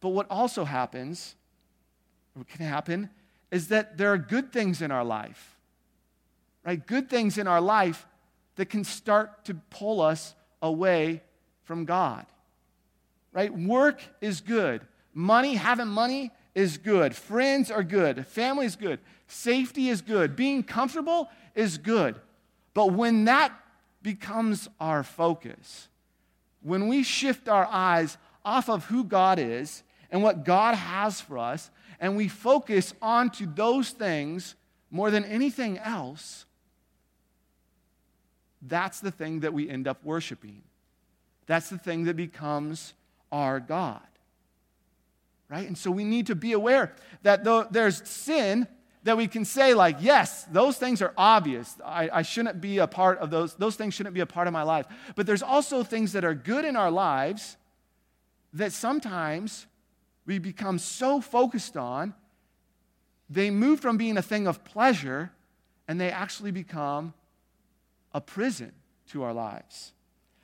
But 0.00 0.10
what 0.10 0.26
also 0.30 0.64
happens, 0.64 1.34
what 2.34 2.48
can 2.48 2.64
happen, 2.64 3.10
is 3.50 3.68
that 3.68 3.98
there 3.98 4.12
are 4.12 4.18
good 4.18 4.52
things 4.52 4.80
in 4.82 4.90
our 4.90 5.04
life, 5.04 5.56
right? 6.64 6.84
Good 6.84 7.10
things 7.10 7.38
in 7.38 7.46
our 7.46 7.60
life 7.60 8.06
that 8.56 8.66
can 8.66 8.84
start 8.84 9.44
to 9.46 9.54
pull 9.54 10.00
us 10.00 10.34
away 10.62 11.22
from 11.64 11.84
God, 11.84 12.26
right? 13.32 13.52
Work 13.52 14.02
is 14.20 14.40
good. 14.40 14.82
Money, 15.12 15.54
having 15.54 15.88
money 15.88 16.30
is 16.54 16.78
good. 16.78 17.14
Friends 17.14 17.70
are 17.70 17.82
good. 17.82 18.26
Family 18.26 18.66
is 18.66 18.76
good. 18.76 19.00
Safety 19.26 19.88
is 19.88 20.00
good. 20.00 20.36
Being 20.36 20.62
comfortable 20.62 21.28
is 21.54 21.78
good. 21.78 22.16
But 22.74 22.92
when 22.92 23.24
that 23.24 23.52
becomes 24.02 24.68
our 24.78 25.02
focus, 25.02 25.88
when 26.62 26.88
we 26.88 27.02
shift 27.02 27.48
our 27.48 27.66
eyes 27.66 28.16
off 28.44 28.68
of 28.68 28.86
who 28.86 29.04
God 29.04 29.38
is 29.38 29.82
and 30.10 30.22
what 30.22 30.44
God 30.44 30.74
has 30.74 31.20
for 31.20 31.38
us, 31.38 31.70
and 32.00 32.16
we 32.16 32.28
focus 32.28 32.94
onto 33.00 33.46
those 33.52 33.90
things 33.90 34.56
more 34.90 35.10
than 35.10 35.24
anything 35.24 35.78
else, 35.78 36.46
that's 38.62 39.00
the 39.00 39.10
thing 39.10 39.40
that 39.40 39.52
we 39.52 39.68
end 39.68 39.86
up 39.86 40.04
worshiping. 40.04 40.62
That's 41.46 41.70
the 41.70 41.78
thing 41.78 42.04
that 42.04 42.16
becomes 42.16 42.94
our 43.32 43.60
God. 43.60 44.00
Right? 45.48 45.66
And 45.66 45.76
so 45.76 45.90
we 45.90 46.04
need 46.04 46.26
to 46.26 46.34
be 46.34 46.52
aware 46.52 46.94
that 47.22 47.42
though 47.44 47.66
there's 47.70 48.06
sin 48.08 48.68
that 49.02 49.16
we 49.16 49.26
can 49.26 49.44
say, 49.44 49.72
like, 49.72 49.96
yes, 50.00 50.44
those 50.44 50.76
things 50.76 51.00
are 51.00 51.14
obvious. 51.16 51.74
I, 51.84 52.10
I 52.12 52.22
shouldn't 52.22 52.60
be 52.60 52.78
a 52.78 52.86
part 52.86 53.18
of 53.18 53.30
those. 53.30 53.54
Those 53.54 53.74
things 53.74 53.94
shouldn't 53.94 54.14
be 54.14 54.20
a 54.20 54.26
part 54.26 54.46
of 54.46 54.52
my 54.52 54.62
life. 54.62 54.86
But 55.16 55.26
there's 55.26 55.42
also 55.42 55.82
things 55.82 56.12
that 56.12 56.24
are 56.24 56.34
good 56.34 56.64
in 56.64 56.76
our 56.76 56.90
lives 56.90 57.56
that 58.52 58.72
sometimes 58.72 59.66
we 60.30 60.38
become 60.38 60.78
so 60.78 61.20
focused 61.20 61.76
on, 61.76 62.14
they 63.28 63.50
move 63.50 63.80
from 63.80 63.96
being 63.96 64.16
a 64.16 64.22
thing 64.22 64.46
of 64.46 64.62
pleasure 64.62 65.32
and 65.88 66.00
they 66.00 66.08
actually 66.08 66.52
become 66.52 67.12
a 68.14 68.20
prison 68.20 68.70
to 69.08 69.24
our 69.24 69.32
lives. 69.32 69.92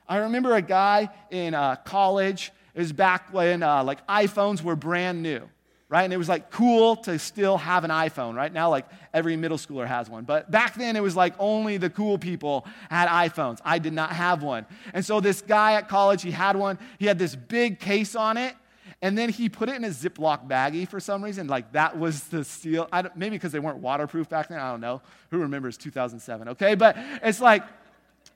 I 0.05 0.17
remember 0.17 0.53
a 0.55 0.61
guy 0.61 1.07
in 1.31 1.53
uh, 1.53 1.77
college, 1.77 2.51
it 2.75 2.79
was 2.79 2.91
back 2.91 3.33
when 3.33 3.63
uh, 3.63 3.81
like 3.85 4.05
iPhones 4.07 4.61
were 4.61 4.75
brand 4.75 5.23
new 5.23 5.47
right? 5.89 6.03
And 6.03 6.11
it 6.11 6.17
was 6.17 6.27
like 6.27 6.51
cool 6.51 6.97
to 6.97 7.17
still 7.17 7.57
have 7.57 7.85
an 7.85 7.91
iPhone, 7.91 8.35
right? 8.35 8.51
Now, 8.51 8.69
like 8.69 8.85
every 9.13 9.37
middle 9.37 9.57
schooler 9.57 9.87
has 9.87 10.09
one. 10.09 10.25
But 10.25 10.51
back 10.51 10.75
then, 10.75 10.97
it 10.97 11.01
was 11.01 11.15
like 11.15 11.33
only 11.39 11.77
the 11.77 11.89
cool 11.89 12.17
people 12.17 12.67
had 12.89 13.07
iPhones. 13.07 13.59
I 13.63 13.79
did 13.79 13.93
not 13.93 14.11
have 14.11 14.43
one. 14.43 14.65
And 14.93 15.05
so 15.05 15.21
this 15.21 15.39
guy 15.39 15.75
at 15.75 15.87
college, 15.87 16.23
he 16.23 16.31
had 16.31 16.57
one. 16.57 16.77
He 16.99 17.05
had 17.05 17.17
this 17.17 17.37
big 17.37 17.79
case 17.79 18.17
on 18.17 18.35
it. 18.35 18.53
And 19.01 19.15
then 19.15 19.29
he 19.29 19.47
put 19.47 19.69
it 19.69 19.75
in 19.75 19.83
a 19.83 19.89
Ziploc 19.89 20.47
baggie 20.47 20.87
for 20.87 20.99
some 20.99 21.23
reason. 21.23 21.47
Like 21.47 21.73
that 21.73 21.97
was 21.97 22.23
the 22.25 22.43
seal. 22.43 22.89
maybe 23.15 23.35
because 23.35 23.51
they 23.51 23.59
weren't 23.59 23.77
waterproof 23.77 24.27
back 24.27 24.49
then. 24.49 24.59
I 24.59 24.71
don't 24.71 24.81
know. 24.81 25.01
Who 25.29 25.39
remembers 25.39 25.77
2007? 25.77 26.49
Okay, 26.49 26.73
but 26.73 26.97
it's 27.21 27.39
like 27.39 27.63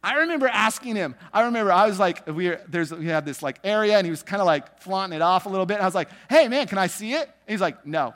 I 0.03 0.15
remember 0.15 0.47
asking 0.47 0.95
him. 0.95 1.15
I 1.31 1.43
remember 1.43 1.71
I 1.71 1.85
was 1.85 1.99
like, 1.99 2.25
we, 2.25 2.49
were, 2.49 2.61
there's, 2.67 2.91
we 2.91 3.05
had 3.05 3.25
this 3.25 3.43
like 3.43 3.59
area, 3.63 3.97
and 3.97 4.05
he 4.05 4.11
was 4.11 4.23
kind 4.23 4.41
of 4.41 4.47
like 4.47 4.81
flaunting 4.81 5.17
it 5.17 5.21
off 5.21 5.45
a 5.45 5.49
little 5.49 5.65
bit. 5.65 5.75
And 5.75 5.83
I 5.83 5.85
was 5.85 5.95
like, 5.95 6.09
hey, 6.29 6.47
man, 6.47 6.67
can 6.67 6.79
I 6.79 6.87
see 6.87 7.13
it? 7.13 7.23
And 7.23 7.53
he's 7.53 7.61
like, 7.61 7.85
no. 7.85 8.15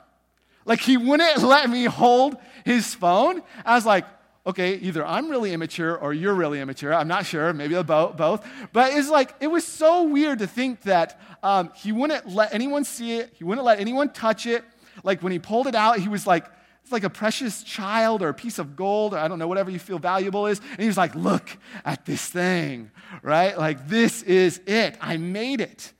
Like, 0.64 0.80
he 0.80 0.96
wouldn't 0.96 1.42
let 1.42 1.70
me 1.70 1.84
hold 1.84 2.36
his 2.64 2.92
phone. 2.94 3.42
I 3.64 3.76
was 3.76 3.86
like, 3.86 4.04
okay, 4.46 4.76
either 4.76 5.04
I'm 5.04 5.28
really 5.28 5.52
immature 5.52 5.96
or 5.96 6.14
you're 6.14 6.34
really 6.34 6.60
immature. 6.60 6.94
I'm 6.94 7.08
not 7.08 7.26
sure, 7.26 7.52
maybe 7.52 7.74
both. 7.82 8.16
both. 8.16 8.46
But 8.72 8.92
it's 8.92 9.10
like, 9.10 9.34
it 9.40 9.48
was 9.48 9.66
so 9.66 10.04
weird 10.04 10.38
to 10.38 10.46
think 10.46 10.82
that 10.82 11.20
um, 11.42 11.72
he 11.74 11.92
wouldn't 11.92 12.28
let 12.28 12.54
anyone 12.54 12.84
see 12.84 13.16
it, 13.16 13.32
he 13.34 13.44
wouldn't 13.44 13.64
let 13.64 13.80
anyone 13.80 14.10
touch 14.10 14.46
it. 14.46 14.64
Like, 15.02 15.22
when 15.22 15.32
he 15.32 15.38
pulled 15.38 15.66
it 15.66 15.74
out, 15.74 15.98
he 15.98 16.08
was 16.08 16.26
like, 16.26 16.46
it's 16.82 16.92
like 16.92 17.04
a 17.04 17.10
precious 17.10 17.64
child 17.64 18.22
or 18.22 18.28
a 18.28 18.34
piece 18.34 18.60
of 18.60 18.76
gold, 18.76 19.12
or 19.12 19.18
I 19.18 19.26
don't 19.26 19.40
know, 19.40 19.48
whatever 19.48 19.70
you 19.70 19.78
feel 19.80 19.98
valuable 19.98 20.46
is. 20.46 20.60
And 20.70 20.80
he 20.80 20.86
was 20.86 20.96
like, 20.96 21.16
Look 21.16 21.50
at 21.84 22.06
this 22.06 22.24
thing, 22.24 22.92
right? 23.22 23.58
Like, 23.58 23.88
this 23.88 24.22
is 24.22 24.60
it. 24.66 24.96
I 25.00 25.16
made 25.16 25.60
it. 25.60 25.92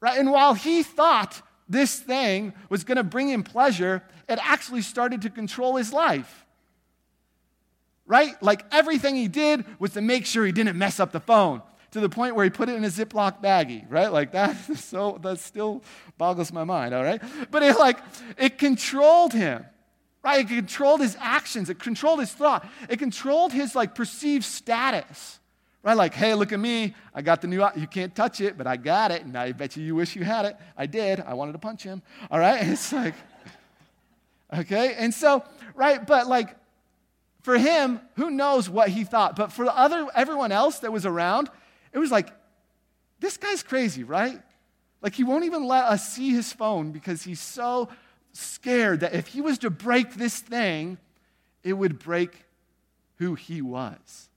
Right? 0.00 0.18
And 0.18 0.30
while 0.30 0.54
he 0.54 0.84
thought 0.84 1.42
this 1.68 1.98
thing 1.98 2.52
was 2.68 2.84
going 2.84 2.96
to 2.96 3.02
bring 3.02 3.28
him 3.28 3.42
pleasure, 3.42 4.04
it 4.28 4.38
actually 4.40 4.82
started 4.82 5.22
to 5.22 5.30
control 5.30 5.74
his 5.74 5.92
life. 5.92 6.41
Right? 8.06 8.40
Like, 8.42 8.64
everything 8.72 9.16
he 9.16 9.28
did 9.28 9.64
was 9.78 9.92
to 9.92 10.00
make 10.00 10.26
sure 10.26 10.44
he 10.44 10.52
didn't 10.52 10.76
mess 10.76 11.00
up 11.00 11.12
the 11.12 11.20
phone 11.20 11.62
to 11.92 12.00
the 12.00 12.08
point 12.08 12.34
where 12.34 12.44
he 12.44 12.50
put 12.50 12.68
it 12.68 12.74
in 12.74 12.84
a 12.84 12.88
Ziploc 12.88 13.42
baggie, 13.42 13.84
right? 13.88 14.10
Like 14.10 14.32
that, 14.32 14.56
so 14.76 15.18
that 15.22 15.38
still 15.38 15.82
boggles 16.18 16.52
my 16.52 16.64
mind, 16.64 16.94
all 16.94 17.04
right? 17.04 17.22
But 17.50 17.62
it 17.62 17.78
like, 17.78 17.98
it 18.36 18.58
controlled 18.58 19.32
him, 19.32 19.64
right? 20.24 20.40
It 20.40 20.48
controlled 20.48 21.00
his 21.00 21.16
actions, 21.20 21.70
it 21.70 21.78
controlled 21.78 22.20
his 22.20 22.32
thought, 22.32 22.66
it 22.88 22.98
controlled 22.98 23.52
his 23.52 23.74
like 23.74 23.94
perceived 23.94 24.44
status, 24.44 25.38
right? 25.82 25.96
Like, 25.96 26.14
hey, 26.14 26.34
look 26.34 26.52
at 26.52 26.60
me, 26.60 26.94
I 27.14 27.20
got 27.20 27.42
the 27.42 27.46
new, 27.46 27.64
you 27.76 27.86
can't 27.86 28.14
touch 28.14 28.40
it, 28.40 28.56
but 28.56 28.66
I 28.66 28.76
got 28.78 29.10
it, 29.10 29.22
and 29.22 29.36
I 29.36 29.52
bet 29.52 29.76
you 29.76 29.84
you 29.84 29.94
wish 29.94 30.16
you 30.16 30.24
had 30.24 30.46
it. 30.46 30.56
I 30.76 30.86
did, 30.86 31.20
I 31.20 31.34
wanted 31.34 31.52
to 31.52 31.58
punch 31.58 31.82
him, 31.82 32.02
all 32.30 32.38
right? 32.38 32.62
And 32.62 32.72
It's 32.72 32.90
like, 32.90 33.14
okay? 34.50 34.94
And 34.94 35.12
so, 35.12 35.44
right, 35.74 36.04
but 36.06 36.26
like, 36.26 36.56
for 37.42 37.58
him, 37.58 38.00
who 38.16 38.30
knows 38.30 38.70
what 38.70 38.88
he 38.88 39.04
thought? 39.04 39.36
But 39.36 39.52
for 39.52 39.64
the 39.64 39.76
other, 39.76 40.06
everyone 40.14 40.52
else 40.52 40.78
that 40.80 40.92
was 40.92 41.04
around, 41.04 41.50
it 41.92 41.98
was 41.98 42.10
like, 42.10 42.30
this 43.20 43.36
guy's 43.36 43.62
crazy, 43.62 44.04
right? 44.04 44.40
Like, 45.00 45.14
he 45.14 45.24
won't 45.24 45.44
even 45.44 45.64
let 45.66 45.84
us 45.84 46.08
see 46.12 46.30
his 46.30 46.52
phone 46.52 46.92
because 46.92 47.22
he's 47.22 47.40
so 47.40 47.88
scared 48.32 49.00
that 49.00 49.14
if 49.14 49.28
he 49.28 49.40
was 49.40 49.58
to 49.58 49.70
break 49.70 50.14
this 50.14 50.38
thing, 50.38 50.98
it 51.62 51.72
would 51.74 51.98
break 51.98 52.44
who 53.16 53.34
he 53.34 53.60
was. 53.60 54.28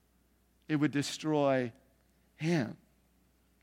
It 0.68 0.78
would 0.78 0.92
destroy 0.92 1.72
him 2.36 2.76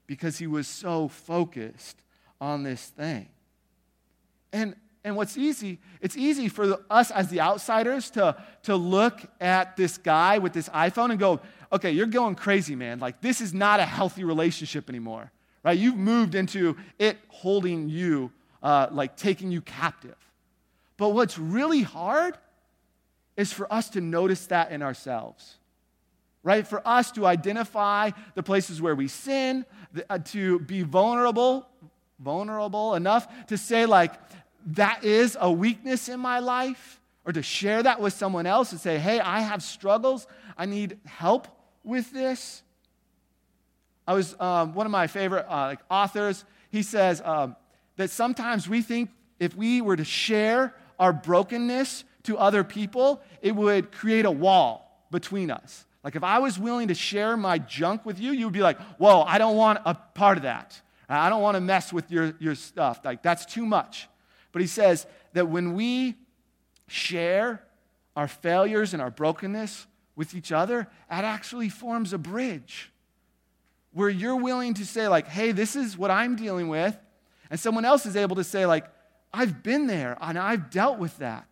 because 0.06 0.38
he 0.38 0.46
was 0.46 0.68
so 0.68 1.08
focused 1.08 2.00
on 2.40 2.62
this 2.62 2.86
thing. 2.86 3.28
And, 4.52 4.76
and 5.04 5.16
what's 5.16 5.36
easy, 5.36 5.78
it's 6.00 6.16
easy 6.16 6.48
for 6.48 6.78
us 6.88 7.10
as 7.10 7.28
the 7.28 7.40
outsiders 7.40 8.10
to, 8.10 8.36
to 8.64 8.76
look 8.76 9.20
at 9.40 9.76
this 9.76 9.98
guy 9.98 10.38
with 10.38 10.52
this 10.52 10.68
iPhone 10.68 11.10
and 11.10 11.18
go, 11.18 11.40
okay, 11.72 11.90
you're 11.90 12.06
going 12.06 12.36
crazy, 12.36 12.76
man. 12.76 13.00
Like, 13.00 13.20
this 13.20 13.40
is 13.40 13.52
not 13.52 13.80
a 13.80 13.84
healthy 13.84 14.22
relationship 14.22 14.88
anymore, 14.88 15.32
right? 15.64 15.76
You've 15.76 15.96
moved 15.96 16.34
into 16.34 16.76
it 16.98 17.18
holding 17.28 17.88
you, 17.88 18.30
uh, 18.62 18.88
like 18.92 19.16
taking 19.16 19.50
you 19.50 19.60
captive. 19.60 20.16
But 20.96 21.10
what's 21.10 21.36
really 21.36 21.82
hard 21.82 22.38
is 23.36 23.52
for 23.52 23.72
us 23.72 23.88
to 23.90 24.00
notice 24.00 24.46
that 24.46 24.70
in 24.70 24.82
ourselves, 24.82 25.56
right? 26.44 26.66
For 26.66 26.86
us 26.86 27.10
to 27.12 27.26
identify 27.26 28.10
the 28.36 28.42
places 28.42 28.80
where 28.80 28.94
we 28.94 29.08
sin, 29.08 29.64
uh, 30.08 30.18
to 30.26 30.60
be 30.60 30.82
vulnerable, 30.82 31.66
vulnerable 32.20 32.94
enough 32.94 33.46
to 33.46 33.58
say, 33.58 33.84
like, 33.86 34.12
that 34.66 35.04
is 35.04 35.36
a 35.40 35.50
weakness 35.50 36.08
in 36.08 36.20
my 36.20 36.38
life, 36.38 37.00
or 37.24 37.32
to 37.32 37.42
share 37.42 37.82
that 37.82 38.00
with 38.00 38.12
someone 38.12 38.46
else 38.46 38.72
and 38.72 38.80
say, 38.80 38.98
hey, 38.98 39.20
I 39.20 39.40
have 39.40 39.62
struggles, 39.62 40.26
I 40.56 40.66
need 40.66 40.98
help 41.04 41.48
with 41.84 42.12
this? 42.12 42.62
I 44.06 44.14
was 44.14 44.34
um, 44.40 44.74
one 44.74 44.86
of 44.86 44.92
my 44.92 45.06
favorite 45.06 45.46
uh, 45.48 45.66
like 45.66 45.80
authors. 45.90 46.44
He 46.70 46.82
says 46.82 47.22
um, 47.24 47.56
that 47.96 48.10
sometimes 48.10 48.68
we 48.68 48.82
think 48.82 49.10
if 49.38 49.56
we 49.56 49.80
were 49.80 49.96
to 49.96 50.04
share 50.04 50.74
our 50.98 51.12
brokenness 51.12 52.04
to 52.24 52.38
other 52.38 52.64
people, 52.64 53.20
it 53.40 53.54
would 53.54 53.92
create 53.92 54.24
a 54.24 54.30
wall 54.30 55.06
between 55.10 55.50
us. 55.50 55.84
Like 56.02 56.16
if 56.16 56.24
I 56.24 56.38
was 56.40 56.58
willing 56.58 56.88
to 56.88 56.94
share 56.94 57.36
my 57.36 57.58
junk 57.58 58.04
with 58.04 58.18
you, 58.18 58.32
you 58.32 58.46
would 58.46 58.54
be 58.54 58.60
like, 58.60 58.80
"Whoa, 58.98 59.22
I 59.22 59.38
don't 59.38 59.56
want 59.56 59.80
a 59.84 59.94
part 59.94 60.36
of 60.36 60.42
that. 60.44 60.80
I 61.08 61.28
don't 61.28 61.42
want 61.42 61.56
to 61.56 61.60
mess 61.60 61.92
with 61.92 62.10
your, 62.10 62.34
your 62.40 62.54
stuff. 62.54 63.00
Like 63.04 63.22
that's 63.22 63.46
too 63.46 63.66
much." 63.66 64.08
But 64.52 64.60
he 64.60 64.68
says 64.68 65.06
that 65.32 65.48
when 65.48 65.74
we 65.74 66.14
share 66.86 67.64
our 68.14 68.28
failures 68.28 68.92
and 68.92 69.02
our 69.02 69.10
brokenness 69.10 69.86
with 70.14 70.34
each 70.34 70.52
other, 70.52 70.80
it 70.80 70.88
actually 71.08 71.70
forms 71.70 72.12
a 72.12 72.18
bridge 72.18 72.92
where 73.92 74.10
you're 74.10 74.36
willing 74.36 74.74
to 74.74 74.86
say, 74.86 75.08
like, 75.08 75.26
hey, 75.26 75.52
this 75.52 75.74
is 75.74 75.96
what 75.96 76.10
I'm 76.10 76.36
dealing 76.36 76.68
with. 76.68 76.96
And 77.50 77.58
someone 77.58 77.84
else 77.84 78.06
is 78.06 78.16
able 78.16 78.36
to 78.36 78.44
say, 78.44 78.66
like, 78.66 78.86
I've 79.32 79.62
been 79.62 79.86
there 79.86 80.16
and 80.20 80.38
I've 80.38 80.70
dealt 80.70 80.98
with 80.98 81.16
that. 81.18 81.48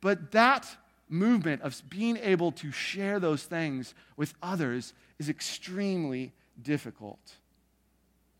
But 0.00 0.32
that 0.32 0.66
movement 1.08 1.62
of 1.62 1.80
being 1.88 2.16
able 2.18 2.52
to 2.52 2.70
share 2.70 3.20
those 3.20 3.44
things 3.44 3.94
with 4.16 4.34
others 4.42 4.92
is 5.18 5.28
extremely 5.28 6.32
difficult. 6.60 7.36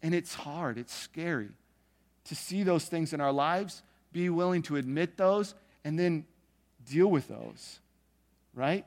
And 0.03 0.15
it's 0.15 0.35
hard, 0.35 0.79
it's 0.79 0.95
scary 0.95 1.51
to 2.27 2.35
see 2.35 2.63
those 2.63 2.85
things 2.87 3.13
in 3.13 3.21
our 3.21 3.33
lives, 3.33 3.83
be 4.13 4.29
willing 4.29 4.63
to 4.63 4.77
admit 4.77 5.17
those, 5.17 5.55
and 5.85 5.99
then 5.99 6.25
deal 6.85 7.09
with 7.09 7.29
those 7.29 7.81
right? 8.57 8.85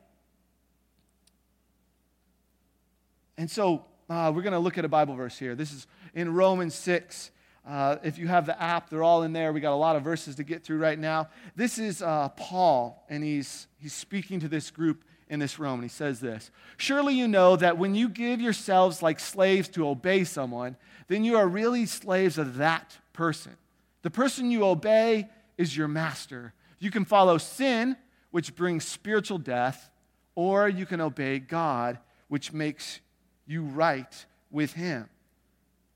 And 3.38 3.50
so 3.50 3.86
uh, 4.10 4.34
we're 4.36 4.42
going 4.42 4.54
to 4.54 4.60
look 4.60 4.78
at 4.78 4.84
a 4.84 4.90
Bible 4.90 5.16
verse 5.16 5.38
here. 5.38 5.56
This 5.56 5.72
is 5.72 5.88
in 6.14 6.34
Romans 6.34 6.76
6. 6.76 7.32
Uh, 7.66 7.98
if 8.04 8.18
you 8.18 8.28
have 8.28 8.46
the 8.48 8.62
app, 8.62 8.90
they're 8.90 9.04
all 9.04 9.24
in 9.24 9.32
there. 9.32 9.54
We 9.54 9.62
got 9.62 9.74
a 9.74 9.76
lot 9.76 9.96
of 9.96 10.04
verses 10.04 10.36
to 10.36 10.44
get 10.44 10.64
through 10.64 10.80
right 10.80 10.98
now. 10.98 11.30
This 11.56 11.78
is 11.78 12.02
uh, 12.02 12.30
Paul, 12.30 13.06
and 13.10 13.24
he's, 13.24 13.68
he's 13.78 13.94
speaking 13.94 14.40
to 14.42 14.48
this 14.50 14.72
group 14.72 15.04
in 15.30 15.40
this 15.40 15.60
room, 15.60 15.76
and 15.76 15.84
he 15.84 15.90
says 15.90 16.20
this 16.20 16.50
Surely 16.78 17.14
you 17.14 17.28
know 17.28 17.56
that 17.56 17.78
when 17.78 17.94
you 17.94 18.10
give 18.10 18.42
yourselves 18.42 19.04
like 19.04 19.20
slaves 19.20 19.70
to 19.70 19.88
obey 19.88 20.24
someone, 20.24 20.76
then 21.08 21.24
you 21.24 21.38
are 21.38 21.48
really 21.48 21.86
slaves 21.86 22.40
of 22.40 22.58
that 22.58 22.98
person. 23.20 23.58
The 24.02 24.10
person 24.10 24.50
you 24.50 24.64
obey 24.64 25.28
is 25.58 25.76
your 25.76 25.90
master. 25.90 26.54
You 26.80 26.90
can 26.90 27.04
follow 27.04 27.38
sin 27.38 27.98
which 28.32 28.56
brings 28.56 28.86
spiritual 28.86 29.40
death, 29.40 29.92
or 30.36 30.70
you 30.70 30.86
can 30.86 31.02
obey 31.02 31.40
God, 31.40 32.00
which 32.30 32.54
makes 32.54 33.02
you 33.46 33.64
right 33.64 34.26
with 34.50 34.72
Him. 34.72 35.10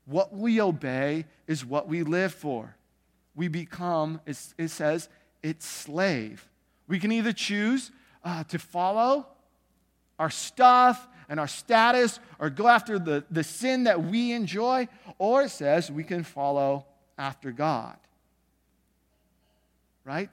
What 0.04 0.34
we 0.34 0.60
obey 0.60 1.24
is 1.46 1.64
what 1.64 1.88
we 1.88 2.02
live 2.02 2.34
for. 2.34 2.76
We 3.34 3.48
become, 3.48 4.20
it 4.26 4.68
says, 4.68 5.08
its 5.42 5.64
slave. 5.64 6.46
We 6.88 6.98
can 6.98 7.10
either 7.10 7.32
choose 7.32 7.90
uh, 8.22 8.44
to 8.44 8.58
follow 8.58 9.26
our 10.18 10.28
stuff 10.28 11.08
and 11.30 11.40
our 11.40 11.48
status 11.48 12.20
or 12.38 12.50
go 12.50 12.68
after 12.68 12.98
the, 12.98 13.24
the 13.30 13.44
sin 13.44 13.84
that 13.84 14.04
we 14.04 14.32
enjoy, 14.32 14.88
or 15.16 15.44
it 15.44 15.52
says 15.52 15.90
we 15.90 16.04
can 16.04 16.22
follow 16.22 16.84
after 17.18 17.52
God. 17.52 17.96
Right? 20.04 20.32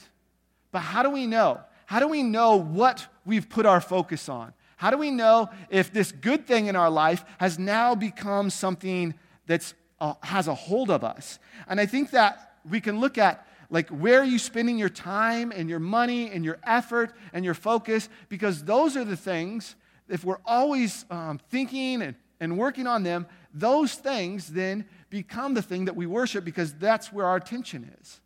But 0.71 0.79
how 0.79 1.03
do 1.03 1.09
we 1.09 1.27
know? 1.27 1.59
How 1.85 1.99
do 1.99 2.07
we 2.07 2.23
know 2.23 2.55
what 2.55 3.05
we've 3.25 3.49
put 3.49 3.65
our 3.65 3.81
focus 3.81 4.29
on? 4.29 4.53
How 4.77 4.89
do 4.89 4.97
we 4.97 5.11
know 5.11 5.49
if 5.69 5.93
this 5.93 6.11
good 6.11 6.47
thing 6.47 6.67
in 6.67 6.75
our 6.75 6.89
life 6.89 7.23
has 7.37 7.59
now 7.59 7.93
become 7.93 8.49
something 8.49 9.13
that 9.45 9.73
uh, 9.99 10.13
has 10.23 10.47
a 10.47 10.55
hold 10.55 10.89
of 10.89 11.03
us? 11.03 11.37
And 11.67 11.79
I 11.79 11.85
think 11.85 12.11
that 12.11 12.55
we 12.69 12.81
can 12.81 12.99
look 12.99 13.17
at 13.17 13.45
like 13.69 13.89
where 13.89 14.19
are 14.21 14.25
you 14.25 14.37
spending 14.37 14.77
your 14.77 14.89
time 14.89 15.51
and 15.55 15.69
your 15.69 15.79
money 15.79 16.29
and 16.29 16.43
your 16.43 16.59
effort 16.63 17.13
and 17.33 17.43
your 17.43 17.53
focus 17.53 18.09
because 18.29 18.63
those 18.63 18.97
are 18.97 19.05
the 19.05 19.15
things 19.15 19.75
if 20.09 20.23
we're 20.25 20.41
always 20.45 21.05
um, 21.09 21.39
thinking 21.49 22.01
and, 22.01 22.15
and 22.39 22.57
working 22.57 22.85
on 22.85 23.03
them 23.03 23.25
those 23.53 23.93
things 23.93 24.47
then 24.47 24.85
become 25.11 25.53
the 25.53 25.61
thing 25.61 25.85
that 25.85 25.95
we 25.95 26.07
worship 26.07 26.43
because 26.43 26.73
that's 26.73 27.13
where 27.13 27.27
our 27.27 27.35
attention 27.35 27.91
is 28.01 28.19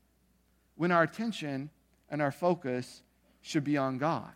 when 0.78 0.92
our 0.92 1.04
attention 1.04 1.70
and 2.10 2.22
our 2.22 2.32
focus 2.32 3.02
should 3.42 3.66
be 3.66 3.76
on 3.76 3.98
god 3.98 4.32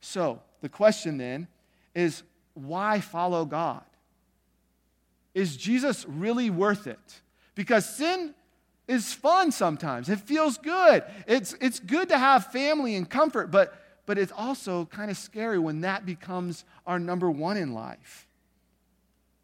so 0.00 0.40
the 0.62 0.68
question 0.70 1.18
then 1.18 1.46
is 1.94 2.22
why 2.54 2.98
follow 3.00 3.44
god 3.44 3.84
is 5.34 5.54
jesus 5.58 6.06
really 6.08 6.48
worth 6.48 6.86
it 6.86 7.20
because 7.54 7.84
sin 7.84 8.34
is 8.88 9.12
fun 9.12 9.52
sometimes. 9.52 10.08
It 10.08 10.18
feels 10.20 10.56
good. 10.58 11.04
It's, 11.26 11.54
it's 11.60 11.78
good 11.78 12.08
to 12.08 12.18
have 12.18 12.46
family 12.46 12.96
and 12.96 13.08
comfort, 13.08 13.50
but, 13.50 13.74
but 14.06 14.16
it's 14.18 14.32
also 14.32 14.86
kind 14.86 15.10
of 15.10 15.18
scary 15.18 15.58
when 15.58 15.82
that 15.82 16.06
becomes 16.06 16.64
our 16.86 16.98
number 16.98 17.30
one 17.30 17.58
in 17.58 17.74
life. 17.74 18.27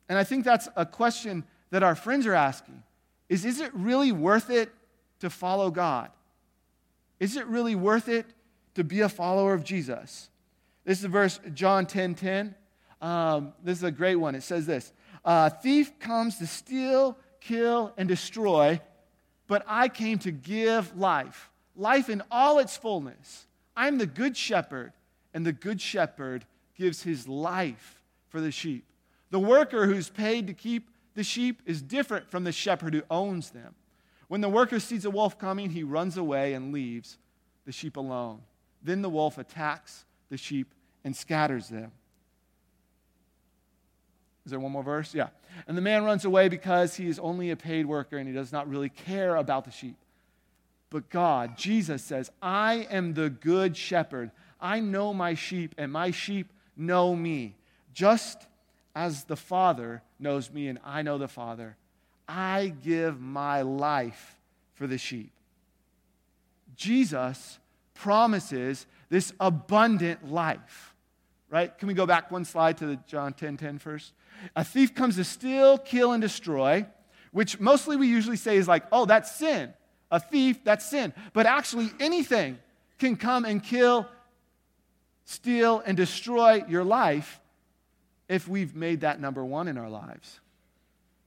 And 0.08 0.18
I 0.18 0.24
think 0.24 0.44
that's 0.44 0.68
a 0.76 0.84
question 0.84 1.44
that 1.70 1.82
our 1.82 1.94
friends 1.94 2.26
are 2.26 2.34
asking 2.34 2.82
is 3.28 3.44
is 3.44 3.60
it 3.60 3.74
really 3.74 4.12
worth 4.12 4.50
it 4.50 4.70
to 5.20 5.30
follow 5.30 5.70
God? 5.70 6.10
Is 7.18 7.36
it 7.36 7.46
really 7.46 7.74
worth 7.74 8.08
it 8.08 8.26
to 8.74 8.84
be 8.84 9.00
a 9.00 9.08
follower 9.08 9.54
of 9.54 9.64
Jesus? 9.64 10.28
This 10.84 11.00
is 11.00 11.06
verse 11.06 11.40
John 11.54 11.86
10 11.86 12.14
10. 12.14 12.54
Um, 13.00 13.52
this 13.62 13.78
is 13.78 13.84
a 13.84 13.90
great 13.90 14.16
one. 14.16 14.34
It 14.34 14.42
says 14.42 14.66
this 14.66 14.92
A 15.24 15.50
thief 15.50 15.98
comes 15.98 16.38
to 16.38 16.46
steal, 16.46 17.18
kill, 17.40 17.92
and 17.96 18.08
destroy, 18.08 18.80
but 19.46 19.64
I 19.66 19.88
came 19.88 20.18
to 20.20 20.30
give 20.30 20.96
life, 20.96 21.50
life 21.76 22.08
in 22.08 22.22
all 22.30 22.58
its 22.58 22.76
fullness. 22.76 23.46
I'm 23.76 23.98
the 23.98 24.06
good 24.06 24.36
shepherd, 24.36 24.92
and 25.32 25.44
the 25.44 25.52
good 25.52 25.80
shepherd 25.80 26.44
gives 26.76 27.02
his 27.02 27.28
life 27.28 28.00
for 28.28 28.40
the 28.40 28.50
sheep. 28.50 28.84
The 29.34 29.40
worker 29.40 29.86
who's 29.86 30.10
paid 30.10 30.46
to 30.46 30.54
keep 30.54 30.90
the 31.16 31.24
sheep 31.24 31.60
is 31.66 31.82
different 31.82 32.30
from 32.30 32.44
the 32.44 32.52
shepherd 32.52 32.94
who 32.94 33.02
owns 33.10 33.50
them. 33.50 33.74
When 34.28 34.40
the 34.40 34.48
worker 34.48 34.78
sees 34.78 35.04
a 35.04 35.10
wolf 35.10 35.40
coming, 35.40 35.70
he 35.70 35.82
runs 35.82 36.16
away 36.16 36.52
and 36.52 36.72
leaves 36.72 37.18
the 37.66 37.72
sheep 37.72 37.96
alone. 37.96 38.42
Then 38.80 39.02
the 39.02 39.08
wolf 39.08 39.36
attacks 39.36 40.04
the 40.30 40.36
sheep 40.36 40.72
and 41.02 41.16
scatters 41.16 41.68
them. 41.68 41.90
Is 44.44 44.52
there 44.52 44.60
one 44.60 44.70
more 44.70 44.84
verse? 44.84 45.12
Yeah. 45.12 45.30
And 45.66 45.76
the 45.76 45.82
man 45.82 46.04
runs 46.04 46.24
away 46.24 46.48
because 46.48 46.94
he 46.94 47.08
is 47.08 47.18
only 47.18 47.50
a 47.50 47.56
paid 47.56 47.86
worker 47.86 48.16
and 48.16 48.28
he 48.28 48.34
does 48.34 48.52
not 48.52 48.68
really 48.68 48.88
care 48.88 49.34
about 49.34 49.64
the 49.64 49.72
sheep. 49.72 49.96
But 50.90 51.10
God, 51.10 51.58
Jesus 51.58 52.04
says, 52.04 52.30
I 52.40 52.86
am 52.88 53.14
the 53.14 53.30
good 53.30 53.76
shepherd. 53.76 54.30
I 54.60 54.78
know 54.78 55.12
my 55.12 55.34
sheep, 55.34 55.74
and 55.76 55.90
my 55.90 56.12
sheep 56.12 56.52
know 56.76 57.16
me. 57.16 57.56
Just 57.92 58.46
as 58.94 59.24
the 59.24 59.36
Father 59.36 60.02
knows 60.18 60.50
me 60.50 60.68
and 60.68 60.78
I 60.84 61.02
know 61.02 61.18
the 61.18 61.28
Father, 61.28 61.76
I 62.28 62.72
give 62.82 63.20
my 63.20 63.62
life 63.62 64.36
for 64.74 64.86
the 64.86 64.98
sheep. 64.98 65.32
Jesus 66.76 67.58
promises 67.94 68.86
this 69.08 69.32
abundant 69.40 70.30
life. 70.30 70.94
Right? 71.50 71.76
Can 71.78 71.88
we 71.88 71.94
go 71.94 72.06
back 72.06 72.30
one 72.30 72.44
slide 72.44 72.78
to 72.78 72.86
the 72.86 72.96
John 73.06 73.32
10 73.32 73.56
10 73.56 73.78
first? 73.78 74.12
A 74.56 74.64
thief 74.64 74.94
comes 74.94 75.16
to 75.16 75.24
steal, 75.24 75.78
kill, 75.78 76.12
and 76.12 76.20
destroy, 76.20 76.86
which 77.30 77.60
mostly 77.60 77.96
we 77.96 78.08
usually 78.08 78.36
say 78.36 78.56
is 78.56 78.66
like, 78.66 78.84
oh, 78.90 79.04
that's 79.04 79.36
sin. 79.36 79.72
A 80.10 80.18
thief, 80.18 80.64
that's 80.64 80.88
sin. 80.88 81.12
But 81.32 81.46
actually, 81.46 81.90
anything 82.00 82.58
can 82.98 83.16
come 83.16 83.44
and 83.44 83.62
kill, 83.62 84.08
steal, 85.24 85.82
and 85.86 85.96
destroy 85.96 86.64
your 86.68 86.84
life 86.84 87.40
if 88.28 88.48
we've 88.48 88.74
made 88.74 89.02
that 89.02 89.20
number 89.20 89.44
one 89.44 89.68
in 89.68 89.78
our 89.78 89.90
lives. 89.90 90.40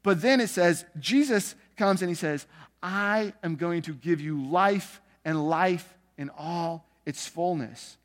But 0.04 0.22
then 0.22 0.40
it 0.40 0.48
says, 0.48 0.86
Jesus 1.00 1.56
comes 1.76 2.02
and 2.02 2.10
he 2.10 2.16
says, 2.16 2.46
I 2.82 3.34
am 3.44 3.56
going 3.56 3.82
to 3.84 3.94
give 3.94 4.22
you 4.22 4.42
life 4.42 5.02
and 5.26 5.50
life 5.50 5.96
in 6.18 6.30
all 6.38 6.88
its 7.06 7.28
fullness. 7.28 7.98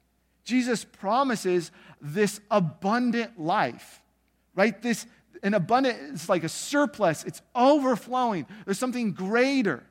Jesus 0.44 0.85
promises 0.85 1.70
this 2.00 2.40
abundant 2.50 3.38
life 3.38 4.02
right? 4.55 4.81
This, 4.83 5.07
an 5.42 5.55
abundant, 5.55 5.98
it's 6.12 6.28
like 6.28 6.44
a 6.44 6.48
surplus, 6.48 7.24
it's 7.24 7.42
overflowing. 7.55 8.46
There's 8.64 8.78
something 8.78 9.12
greater 9.12 9.83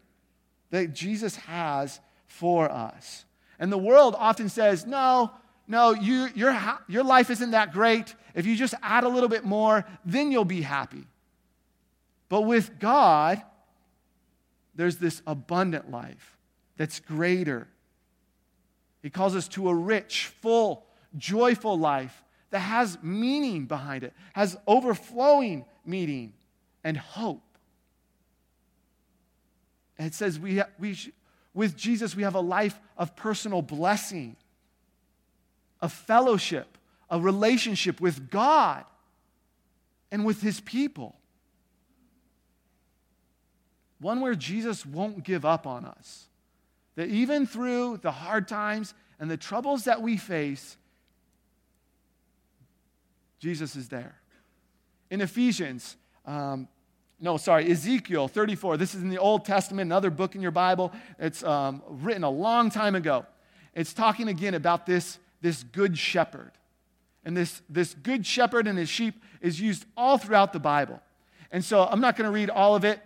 that 0.69 0.93
Jesus 0.93 1.35
has 1.37 1.99
for 2.27 2.71
us. 2.71 3.25
And 3.59 3.71
the 3.71 3.77
world 3.77 4.15
often 4.17 4.49
says, 4.49 4.85
no, 4.85 5.31
no, 5.71 5.93
you, 5.93 6.27
your, 6.35 6.53
your 6.89 7.03
life 7.03 7.29
isn't 7.29 7.51
that 7.51 7.71
great. 7.71 8.13
If 8.35 8.45
you 8.45 8.57
just 8.57 8.73
add 8.81 9.05
a 9.05 9.07
little 9.07 9.29
bit 9.29 9.45
more, 9.45 9.85
then 10.03 10.29
you'll 10.29 10.43
be 10.43 10.61
happy. 10.61 11.07
But 12.27 12.41
with 12.41 12.77
God, 12.77 13.41
there's 14.75 14.97
this 14.97 15.21
abundant 15.25 15.89
life 15.89 16.37
that's 16.75 16.99
greater. 16.99 17.69
He 19.01 19.09
calls 19.09 19.33
us 19.33 19.47
to 19.49 19.69
a 19.69 19.73
rich, 19.73 20.31
full, 20.41 20.85
joyful 21.17 21.79
life 21.79 22.21
that 22.49 22.59
has 22.59 22.97
meaning 23.01 23.65
behind 23.65 24.03
it, 24.03 24.13
has 24.33 24.57
overflowing 24.67 25.63
meaning 25.85 26.33
and 26.83 26.97
hope. 26.97 27.43
And 29.97 30.05
it 30.05 30.13
says 30.13 30.37
we, 30.37 30.61
we 30.77 30.97
with 31.53 31.77
Jesus, 31.77 32.13
we 32.13 32.23
have 32.23 32.35
a 32.35 32.41
life 32.41 32.77
of 32.97 33.15
personal 33.15 33.61
blessing, 33.61 34.35
a 35.81 35.89
fellowship, 35.89 36.77
a 37.09 37.19
relationship 37.19 37.99
with 37.99 38.29
God 38.29 38.85
and 40.11 40.25
with 40.25 40.41
his 40.41 40.59
people. 40.59 41.15
One 43.99 44.21
where 44.21 44.35
Jesus 44.35 44.85
won't 44.85 45.23
give 45.23 45.45
up 45.45 45.67
on 45.67 45.85
us. 45.85 46.27
That 46.95 47.07
even 47.09 47.45
through 47.45 47.97
the 47.97 48.11
hard 48.11 48.47
times 48.47 48.93
and 49.19 49.29
the 49.29 49.37
troubles 49.37 49.85
that 49.85 50.01
we 50.01 50.17
face, 50.17 50.75
Jesus 53.39 53.75
is 53.75 53.89
there. 53.89 54.15
In 55.09 55.21
Ephesians, 55.21 55.97
um, 56.25 56.67
no, 57.19 57.37
sorry, 57.37 57.69
Ezekiel 57.69 58.27
34. 58.27 58.77
This 58.77 58.95
is 58.95 59.03
in 59.03 59.09
the 59.09 59.19
Old 59.19 59.45
Testament, 59.45 59.87
another 59.87 60.09
book 60.09 60.33
in 60.35 60.41
your 60.41 60.51
Bible. 60.51 60.91
It's 61.19 61.43
um, 61.43 61.83
written 61.87 62.23
a 62.23 62.29
long 62.29 62.71
time 62.71 62.95
ago. 62.95 63.25
It's 63.75 63.93
talking 63.93 64.27
again 64.27 64.55
about 64.55 64.87
this, 64.87 65.19
this 65.41 65.63
good 65.63 65.97
shepherd. 65.97 66.51
And 67.23 67.35
this, 67.35 67.61
this 67.69 67.93
good 67.93 68.25
shepherd 68.25 68.67
and 68.67 68.77
his 68.77 68.89
sheep 68.89 69.21
is 69.41 69.59
used 69.59 69.85
all 69.95 70.17
throughout 70.17 70.53
the 70.53 70.59
Bible. 70.59 71.01
And 71.51 71.63
so 71.63 71.83
I'm 71.83 71.99
not 71.99 72.15
going 72.15 72.25
to 72.25 72.33
read 72.33 72.49
all 72.49 72.75
of 72.75 72.85
it 72.85 72.99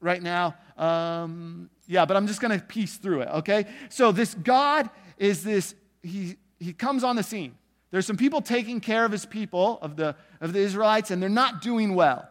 right 0.00 0.22
now. 0.22 0.54
Um, 0.76 1.70
yeah, 1.86 2.04
but 2.04 2.16
I'm 2.16 2.26
just 2.26 2.40
going 2.40 2.58
to 2.58 2.64
piece 2.64 2.96
through 2.96 3.22
it, 3.22 3.28
okay? 3.28 3.66
So 3.88 4.12
this 4.12 4.34
God 4.34 4.90
is 5.16 5.42
this, 5.42 5.74
he, 6.02 6.36
he 6.60 6.72
comes 6.72 7.04
on 7.04 7.16
the 7.16 7.22
scene. 7.22 7.54
There's 7.90 8.06
some 8.06 8.16
people 8.18 8.42
taking 8.42 8.80
care 8.80 9.04
of 9.04 9.12
his 9.12 9.24
people, 9.24 9.78
of 9.80 9.96
the, 9.96 10.14
of 10.40 10.52
the 10.52 10.58
Israelites, 10.58 11.10
and 11.10 11.22
they're 11.22 11.30
not 11.30 11.62
doing 11.62 11.94
well. 11.94 12.28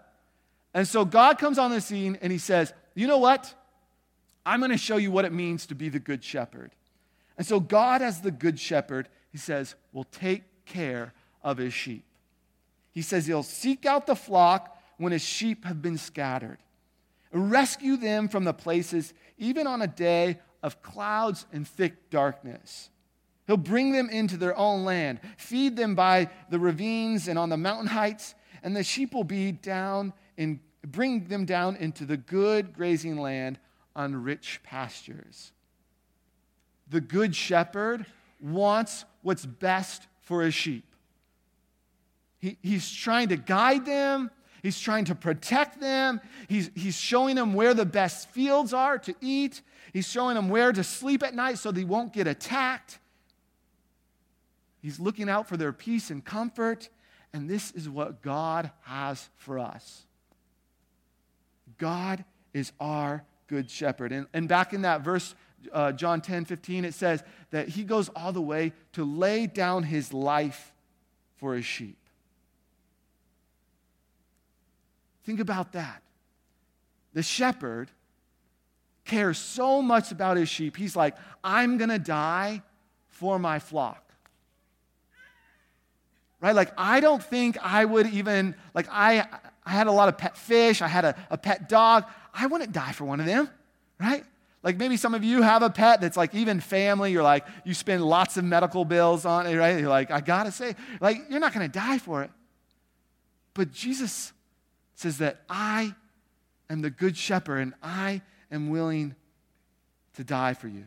And 0.73 0.87
so 0.87 1.03
God 1.03 1.39
comes 1.39 1.57
on 1.57 1.71
the 1.71 1.81
scene 1.81 2.19
and 2.21 2.31
he 2.31 2.37
says, 2.37 2.71
You 2.93 3.07
know 3.07 3.17
what? 3.17 3.53
I'm 4.45 4.59
going 4.59 4.71
to 4.71 4.77
show 4.77 4.97
you 4.97 5.11
what 5.11 5.25
it 5.25 5.33
means 5.33 5.65
to 5.67 5.75
be 5.75 5.89
the 5.89 5.99
good 5.99 6.23
shepherd. 6.23 6.71
And 7.37 7.45
so 7.45 7.59
God, 7.59 8.01
as 8.01 8.21
the 8.21 8.31
good 8.31 8.59
shepherd, 8.59 9.09
he 9.37 9.39
says, 9.39 9.75
will 9.93 10.05
take 10.05 10.65
care 10.65 11.13
of 11.43 11.59
his 11.59 11.71
sheep. 11.71 12.03
He 12.89 13.03
says 13.03 13.27
he'll 13.27 13.43
seek 13.43 13.85
out 13.85 14.07
the 14.07 14.15
flock 14.15 14.75
when 14.97 15.11
his 15.11 15.21
sheep 15.21 15.63
have 15.63 15.79
been 15.79 15.99
scattered, 15.99 16.57
rescue 17.31 17.97
them 17.97 18.29
from 18.29 18.45
the 18.45 18.53
places, 18.53 19.13
even 19.37 19.67
on 19.67 19.83
a 19.83 19.87
day 19.87 20.39
of 20.63 20.81
clouds 20.81 21.45
and 21.53 21.67
thick 21.67 22.09
darkness. 22.09 22.89
He'll 23.45 23.57
bring 23.57 23.91
them 23.91 24.09
into 24.09 24.37
their 24.37 24.57
own 24.57 24.83
land, 24.83 25.19
feed 25.37 25.77
them 25.77 25.93
by 25.93 26.31
the 26.49 26.57
ravines 26.57 27.27
and 27.27 27.37
on 27.37 27.49
the 27.49 27.57
mountain 27.57 27.85
heights, 27.85 28.33
and 28.63 28.75
the 28.75 28.83
sheep 28.83 29.13
will 29.13 29.23
be 29.23 29.51
down 29.51 30.13
and 30.35 30.59
bring 30.81 31.25
them 31.25 31.45
down 31.45 31.75
into 31.75 32.05
the 32.05 32.17
good 32.17 32.73
grazing 32.73 33.19
land 33.19 33.59
on 33.95 34.23
rich 34.23 34.61
pastures. 34.63 35.51
The 36.89 37.01
good 37.01 37.35
shepherd 37.35 38.07
wants 38.39 39.05
what's 39.21 39.45
best 39.45 40.07
for 40.21 40.41
his 40.41 40.53
sheep. 40.53 40.85
He, 42.39 42.57
he's 42.61 42.91
trying 42.91 43.29
to 43.29 43.37
guide 43.37 43.85
them, 43.85 44.29
he's 44.61 44.79
trying 44.79 45.05
to 45.05 45.15
protect 45.15 45.79
them, 45.79 46.21
he's, 46.47 46.69
he's 46.75 46.97
showing 46.97 47.35
them 47.35 47.53
where 47.53 47.73
the 47.73 47.85
best 47.85 48.29
fields 48.29 48.73
are 48.73 48.97
to 48.99 49.15
eat, 49.21 49.61
he's 49.93 50.07
showing 50.07 50.35
them 50.35 50.49
where 50.49 50.71
to 50.71 50.83
sleep 50.83 51.23
at 51.23 51.33
night 51.33 51.57
so 51.57 51.71
they 51.71 51.83
won't 51.83 52.13
get 52.13 52.27
attacked. 52.27 52.99
He's 54.81 54.99
looking 54.99 55.29
out 55.29 55.49
for 55.49 55.57
their 55.57 55.73
peace 55.73 56.11
and 56.11 56.23
comfort. 56.23 56.89
And 57.33 57.49
this 57.49 57.71
is 57.71 57.89
what 57.89 58.21
God 58.21 58.71
has 58.83 59.29
for 59.35 59.59
us. 59.59 60.05
God 61.77 62.23
is 62.53 62.71
our 62.79 63.23
good 63.47 63.69
shepherd. 63.69 64.11
And, 64.11 64.27
and 64.33 64.47
back 64.47 64.73
in 64.73 64.83
that 64.83 65.01
verse, 65.01 65.35
uh, 65.73 65.91
John 65.91 66.21
10 66.21 66.45
15, 66.45 66.85
it 66.85 66.93
says 66.93 67.23
that 67.51 67.69
he 67.69 67.83
goes 67.83 68.09
all 68.09 68.31
the 68.31 68.41
way 68.41 68.73
to 68.93 69.03
lay 69.03 69.47
down 69.47 69.83
his 69.83 70.13
life 70.13 70.73
for 71.37 71.55
his 71.55 71.65
sheep. 71.65 71.97
Think 75.23 75.39
about 75.39 75.73
that. 75.73 76.01
The 77.13 77.23
shepherd 77.23 77.89
cares 79.05 79.37
so 79.37 79.81
much 79.81 80.11
about 80.11 80.37
his 80.37 80.49
sheep. 80.49 80.77
He's 80.77 80.95
like, 80.95 81.15
I'm 81.43 81.77
going 81.77 81.89
to 81.89 81.99
die 81.99 82.61
for 83.09 83.39
my 83.39 83.59
flock. 83.59 84.03
Right? 86.39 86.53
Like, 86.53 86.71
I 86.77 86.99
don't 86.99 87.23
think 87.23 87.57
I 87.63 87.83
would 87.83 88.07
even, 88.07 88.55
like, 88.73 88.87
I, 88.91 89.25
I 89.65 89.71
had 89.71 89.87
a 89.87 89.91
lot 89.91 90.07
of 90.07 90.17
pet 90.17 90.37
fish, 90.37 90.81
I 90.81 90.87
had 90.87 91.03
a, 91.03 91.15
a 91.31 91.37
pet 91.37 91.67
dog. 91.67 92.05
I 92.33 92.45
wouldn't 92.45 92.71
die 92.71 92.91
for 92.91 93.05
one 93.05 93.19
of 93.19 93.25
them, 93.25 93.49
right? 93.99 94.23
Like 94.63 94.77
maybe 94.77 94.97
some 94.97 95.13
of 95.13 95.23
you 95.23 95.41
have 95.41 95.61
a 95.61 95.69
pet 95.69 96.01
that's 96.01 96.17
like 96.17 96.33
even 96.33 96.59
family, 96.59 97.11
you're 97.11 97.23
like, 97.23 97.45
you 97.63 97.73
spend 97.73 98.03
lots 98.03 98.37
of 98.37 98.43
medical 98.43 98.85
bills 98.85 99.25
on 99.25 99.47
it, 99.47 99.55
right? 99.55 99.79
You're 99.79 99.89
like, 99.89 100.11
I 100.11 100.21
gotta 100.21 100.51
say, 100.51 100.75
like, 100.99 101.21
you're 101.29 101.39
not 101.39 101.53
gonna 101.53 101.67
die 101.67 101.99
for 101.99 102.23
it. 102.23 102.31
But 103.53 103.71
Jesus 103.71 104.33
says 104.95 105.19
that 105.19 105.41
I 105.49 105.93
am 106.69 106.81
the 106.81 106.89
good 106.89 107.15
shepherd 107.15 107.59
and 107.59 107.73
I 107.81 108.21
am 108.51 108.69
willing 108.69 109.15
to 110.15 110.23
die 110.23 110.53
for 110.53 110.67
you. 110.67 110.85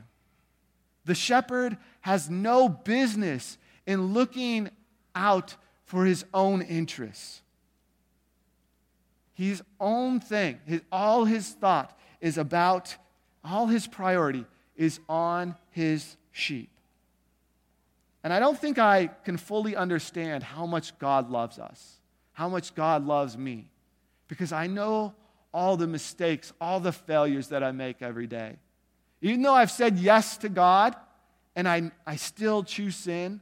The 1.04 1.14
shepherd 1.14 1.76
has 2.02 2.28
no 2.28 2.68
business 2.68 3.56
in 3.86 4.12
looking 4.12 4.70
out 5.14 5.56
for 5.84 6.04
his 6.04 6.24
own 6.34 6.62
interests. 6.62 7.42
His 9.32 9.62
own 9.80 10.20
thing, 10.20 10.60
his, 10.66 10.82
all 10.92 11.24
his 11.24 11.48
thought 11.48 11.98
is 12.20 12.36
about, 12.36 12.96
all 13.44 13.66
his 13.66 13.86
priority 13.86 14.46
is 14.76 15.00
on 15.08 15.56
his 15.70 16.16
sheep. 16.32 16.70
And 18.22 18.32
I 18.32 18.38
don't 18.38 18.58
think 18.58 18.78
I 18.78 19.06
can 19.06 19.36
fully 19.36 19.74
understand 19.76 20.42
how 20.42 20.66
much 20.66 20.98
God 20.98 21.30
loves 21.30 21.58
us, 21.58 22.00
how 22.32 22.48
much 22.48 22.74
God 22.74 23.06
loves 23.06 23.36
me 23.36 23.66
because 24.28 24.52
I 24.52 24.66
know 24.66 25.14
all 25.52 25.76
the 25.76 25.86
mistakes, 25.86 26.52
all 26.60 26.80
the 26.80 26.92
failures 26.92 27.48
that 27.48 27.64
I 27.64 27.72
make 27.72 28.00
every 28.00 28.26
day. 28.26 28.56
Even 29.20 29.42
though 29.42 29.54
I've 29.54 29.70
said 29.70 29.98
yes 29.98 30.36
to 30.38 30.48
God 30.48 30.94
and 31.56 31.68
I, 31.68 31.90
I 32.06 32.16
still 32.16 32.62
choose 32.62 32.94
sin, 32.94 33.40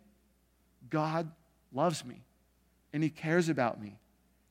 God 0.88 1.30
loves 1.72 2.04
me 2.04 2.22
and 2.92 3.02
He 3.02 3.10
cares 3.10 3.48
about 3.48 3.80
me 3.80 3.98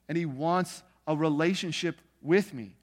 and 0.08 0.18
He 0.18 0.26
wants 0.26 0.84
a 1.08 1.16
relationship 1.16 2.00
with 2.22 2.54
me. 2.54 2.76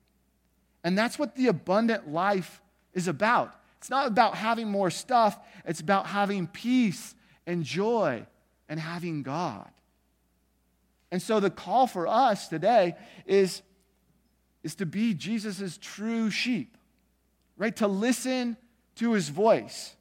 And 0.84 0.96
that's 0.96 1.18
what 1.18 1.34
the 1.34 1.48
abundant 1.48 2.08
life 2.08 2.60
is 2.92 3.08
about. 3.08 3.54
It's 3.78 3.90
not 3.90 4.06
about 4.06 4.36
having 4.36 4.68
more 4.68 4.90
stuff, 4.90 5.38
it's 5.64 5.80
about 5.80 6.06
having 6.06 6.46
peace 6.46 7.14
and 7.46 7.64
joy 7.64 8.26
and 8.68 8.78
having 8.78 9.22
God. 9.22 9.68
And 11.10 11.20
so 11.20 11.40
the 11.40 11.50
call 11.50 11.86
for 11.86 12.06
us 12.06 12.48
today 12.48 12.96
is, 13.26 13.62
is 14.62 14.74
to 14.76 14.86
be 14.86 15.14
Jesus' 15.14 15.78
true 15.80 16.30
sheep, 16.30 16.76
right? 17.56 17.74
To 17.76 17.86
listen 17.86 18.56
to 18.96 19.12
his 19.12 19.28
voice, 19.28 19.96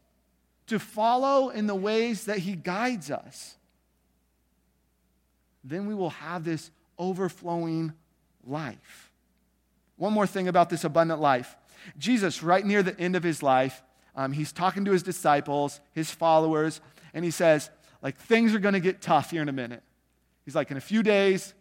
to 0.67 0.79
follow 0.79 1.49
in 1.49 1.67
the 1.67 1.75
ways 1.75 2.25
that 2.25 2.39
he 2.39 2.55
guides 2.55 3.11
us. 3.11 3.57
Then 5.63 5.87
we 5.87 5.95
will 5.95 6.09
have 6.09 6.43
this 6.43 6.71
overflowing 6.97 7.93
life. 8.45 9.02
One 10.03 10.11
more 10.11 10.27
thing 10.27 10.49
about 10.49 10.69
this 10.69 10.83
abundant 10.83 11.21
life 11.21 11.55
Jesus, 11.97 12.43
right 12.43 12.65
near 12.65 12.83
the 12.83 12.99
end 12.99 13.15
of 13.15 13.23
his 13.23 13.41
life, 13.41 13.81
um, 14.17 14.33
he's 14.33 14.51
talking 14.51 14.83
to 14.83 14.91
his 14.91 15.01
disciples, 15.01 15.79
his 15.93 16.11
followers, 16.11 16.81
and 17.13 17.23
he 17.23 17.31
says, 17.31 17.69
like, 18.01 18.17
things 18.17 18.53
are 18.53 18.59
going 18.59 18.73
to 18.73 18.81
get 18.81 19.01
tough 19.01 19.31
here 19.31 19.41
in 19.41 19.47
a 19.47 19.53
minute. 19.53 19.81
He's 20.43 20.55
like, 20.55 20.71
in 20.71 20.75
a 20.75 20.81
few 20.81 21.03
days, 21.03 21.53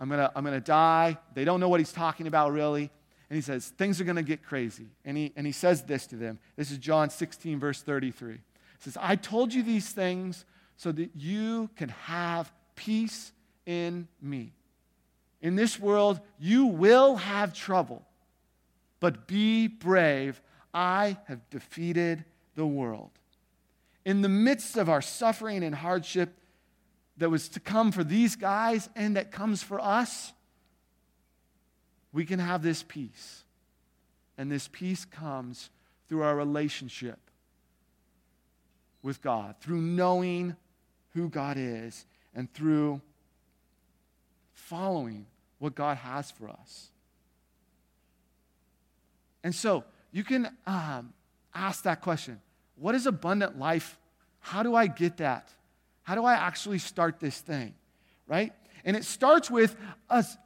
I'm 0.00 0.08
going 0.08 0.20
to 0.20 0.32
I'm 0.34 0.46
to 0.46 0.60
die. 0.60 1.18
They 1.34 1.44
don't 1.44 1.60
know 1.60 1.68
what 1.68 1.80
he's 1.80 1.92
talking 1.92 2.26
about 2.26 2.52
really. 2.52 2.90
And 3.28 3.36
he 3.36 3.42
says, 3.42 3.68
things 3.68 4.00
are 4.00 4.04
going 4.04 4.16
to 4.16 4.22
get 4.22 4.42
crazy. 4.42 4.86
And 5.04 5.18
he, 5.18 5.34
and 5.36 5.46
he 5.46 5.52
says 5.52 5.82
this 5.82 6.06
to 6.06 6.16
them. 6.16 6.38
This 6.56 6.70
is 6.70 6.78
John 6.78 7.10
16, 7.10 7.60
verse 7.60 7.82
33. 7.82 8.32
He 8.32 8.40
says, 8.78 8.96
I 8.98 9.16
told 9.16 9.52
you 9.52 9.62
these 9.62 9.90
things 9.90 10.46
so 10.78 10.92
that 10.92 11.10
you 11.14 11.68
can 11.76 11.90
have 11.90 12.50
peace 12.74 13.32
in 13.66 14.08
me. 14.22 14.54
In 15.42 15.56
this 15.56 15.78
world, 15.78 16.20
you 16.38 16.66
will 16.66 17.16
have 17.16 17.52
trouble, 17.52 18.02
but 19.00 19.26
be 19.26 19.66
brave. 19.66 20.40
I 20.72 21.18
have 21.26 21.50
defeated 21.50 22.24
the 22.54 22.66
world. 22.66 23.10
In 24.04 24.22
the 24.22 24.28
midst 24.28 24.76
of 24.76 24.88
our 24.88 25.02
suffering 25.02 25.62
and 25.64 25.74
hardship, 25.74 26.38
that 27.18 27.28
was 27.28 27.48
to 27.50 27.60
come 27.60 27.92
for 27.92 28.02
these 28.02 28.36
guys 28.36 28.88
and 28.96 29.16
that 29.16 29.30
comes 29.30 29.62
for 29.62 29.80
us, 29.80 30.32
we 32.12 32.24
can 32.24 32.38
have 32.38 32.62
this 32.62 32.82
peace. 32.82 33.44
And 34.38 34.50
this 34.50 34.68
peace 34.68 35.04
comes 35.04 35.70
through 36.08 36.22
our 36.22 36.36
relationship 36.36 37.18
with 39.02 39.20
God, 39.20 39.56
through 39.60 39.80
knowing 39.80 40.56
who 41.14 41.28
God 41.28 41.56
is, 41.58 42.06
and 42.34 42.52
through 42.52 43.00
following 44.68 45.26
what 45.58 45.74
God 45.74 45.96
has 45.98 46.30
for 46.30 46.48
us. 46.48 46.90
And 49.44 49.54
so 49.54 49.84
you 50.12 50.24
can 50.24 50.48
um, 50.66 51.12
ask 51.54 51.84
that 51.84 52.00
question 52.00 52.40
What 52.76 52.94
is 52.94 53.06
abundant 53.06 53.58
life? 53.58 53.98
How 54.40 54.62
do 54.62 54.74
I 54.74 54.86
get 54.86 55.18
that? 55.18 55.48
How 56.02 56.14
do 56.14 56.24
I 56.24 56.34
actually 56.34 56.78
start 56.78 57.20
this 57.20 57.40
thing? 57.40 57.74
Right? 58.26 58.52
And 58.84 58.96
it 58.96 59.04
starts 59.04 59.50
with 59.50 59.76
us 60.10 60.36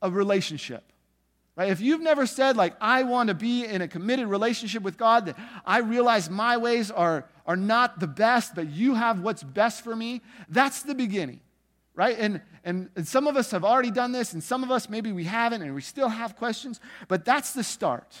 a 0.00 0.10
relationship. 0.10 0.84
Right? 1.56 1.70
If 1.70 1.80
you've 1.80 2.02
never 2.02 2.26
said, 2.26 2.56
like, 2.56 2.74
I 2.80 3.02
want 3.02 3.28
to 3.28 3.34
be 3.34 3.64
in 3.64 3.80
a 3.80 3.88
committed 3.88 4.28
relationship 4.28 4.82
with 4.82 4.98
God, 4.98 5.26
that 5.26 5.38
I 5.64 5.78
realize 5.78 6.28
my 6.28 6.58
ways 6.58 6.90
are, 6.90 7.24
are 7.46 7.56
not 7.56 7.98
the 7.98 8.06
best, 8.06 8.54
but 8.54 8.68
you 8.68 8.94
have 8.94 9.20
what's 9.20 9.42
best 9.42 9.82
for 9.82 9.96
me, 9.96 10.20
that's 10.48 10.82
the 10.82 10.94
beginning. 10.94 11.40
Right? 11.96 12.16
And, 12.18 12.42
and, 12.62 12.90
and 12.94 13.08
some 13.08 13.26
of 13.26 13.36
us 13.36 13.50
have 13.50 13.64
already 13.64 13.90
done 13.90 14.12
this, 14.12 14.34
and 14.34 14.42
some 14.44 14.62
of 14.62 14.70
us 14.70 14.88
maybe 14.88 15.10
we 15.10 15.24
haven't, 15.24 15.62
and 15.62 15.74
we 15.74 15.80
still 15.80 16.10
have 16.10 16.36
questions, 16.36 16.78
but 17.08 17.24
that's 17.24 17.54
the 17.54 17.64
start. 17.64 18.14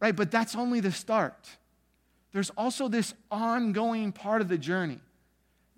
Right? 0.00 0.14
But 0.14 0.30
that's 0.30 0.54
only 0.54 0.80
the 0.80 0.92
start. 0.92 1.48
There's 2.32 2.50
also 2.50 2.88
this 2.88 3.14
ongoing 3.30 4.12
part 4.12 4.42
of 4.42 4.48
the 4.48 4.58
journey 4.58 4.98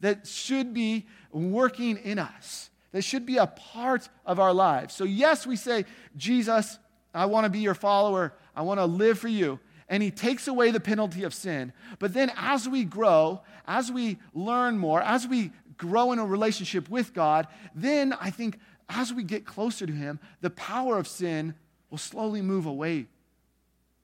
that 0.01 0.27
should 0.27 0.75
be 0.75 1.07
working 1.31 1.99
in 1.99 2.19
us, 2.19 2.71
that 2.93 3.03
should 3.03 3.27
be 3.27 3.37
a 3.37 3.47
part 3.47 4.09
of 4.25 4.41
our 4.41 4.53
lives. 4.53 4.95
So, 4.95 5.05
yes, 5.05 5.47
we 5.47 5.57
say, 5.57 5.85
Jesus, 6.17 6.79
I 7.15 7.27
want 7.27 7.45
to 7.45 7.51
be 7.51 7.59
your 7.59 7.75
follower, 7.75 8.33
I 8.57 8.63
want 8.63 8.81
to 8.81 8.87
live 8.87 9.19
for 9.19 9.29
you. 9.29 9.61
And 9.91 10.03
he 10.03 10.11
takes 10.11 10.49
away 10.49 10.71
the 10.71 10.81
penalty 10.81 11.25
of 11.25 11.33
sin. 11.33 11.73
But 11.99 12.13
then, 12.13 12.31
as 12.37 12.69
we 12.69 12.85
grow, 12.85 13.41
as 13.67 13.91
we 13.91 14.19
learn 14.35 14.79
more, 14.79 15.01
as 15.01 15.27
we 15.27 15.51
grow 15.79 16.13
in 16.13 16.19
a 16.19 16.27
relationship 16.27 16.89
with 16.91 17.15
God, 17.15 17.47
then 17.75 18.13
I 18.13 18.31
think 18.31 18.59
as 18.89 19.13
we 19.13 19.23
get 19.23 19.45
closer 19.45 19.87
to 19.87 19.93
him, 19.93 20.19
the 20.41 20.51
power 20.51 20.99
of 20.99 21.07
sin 21.09 21.55
will 21.91 21.99
slowly 21.99 22.43
move 22.43 22.67
away 22.67 23.07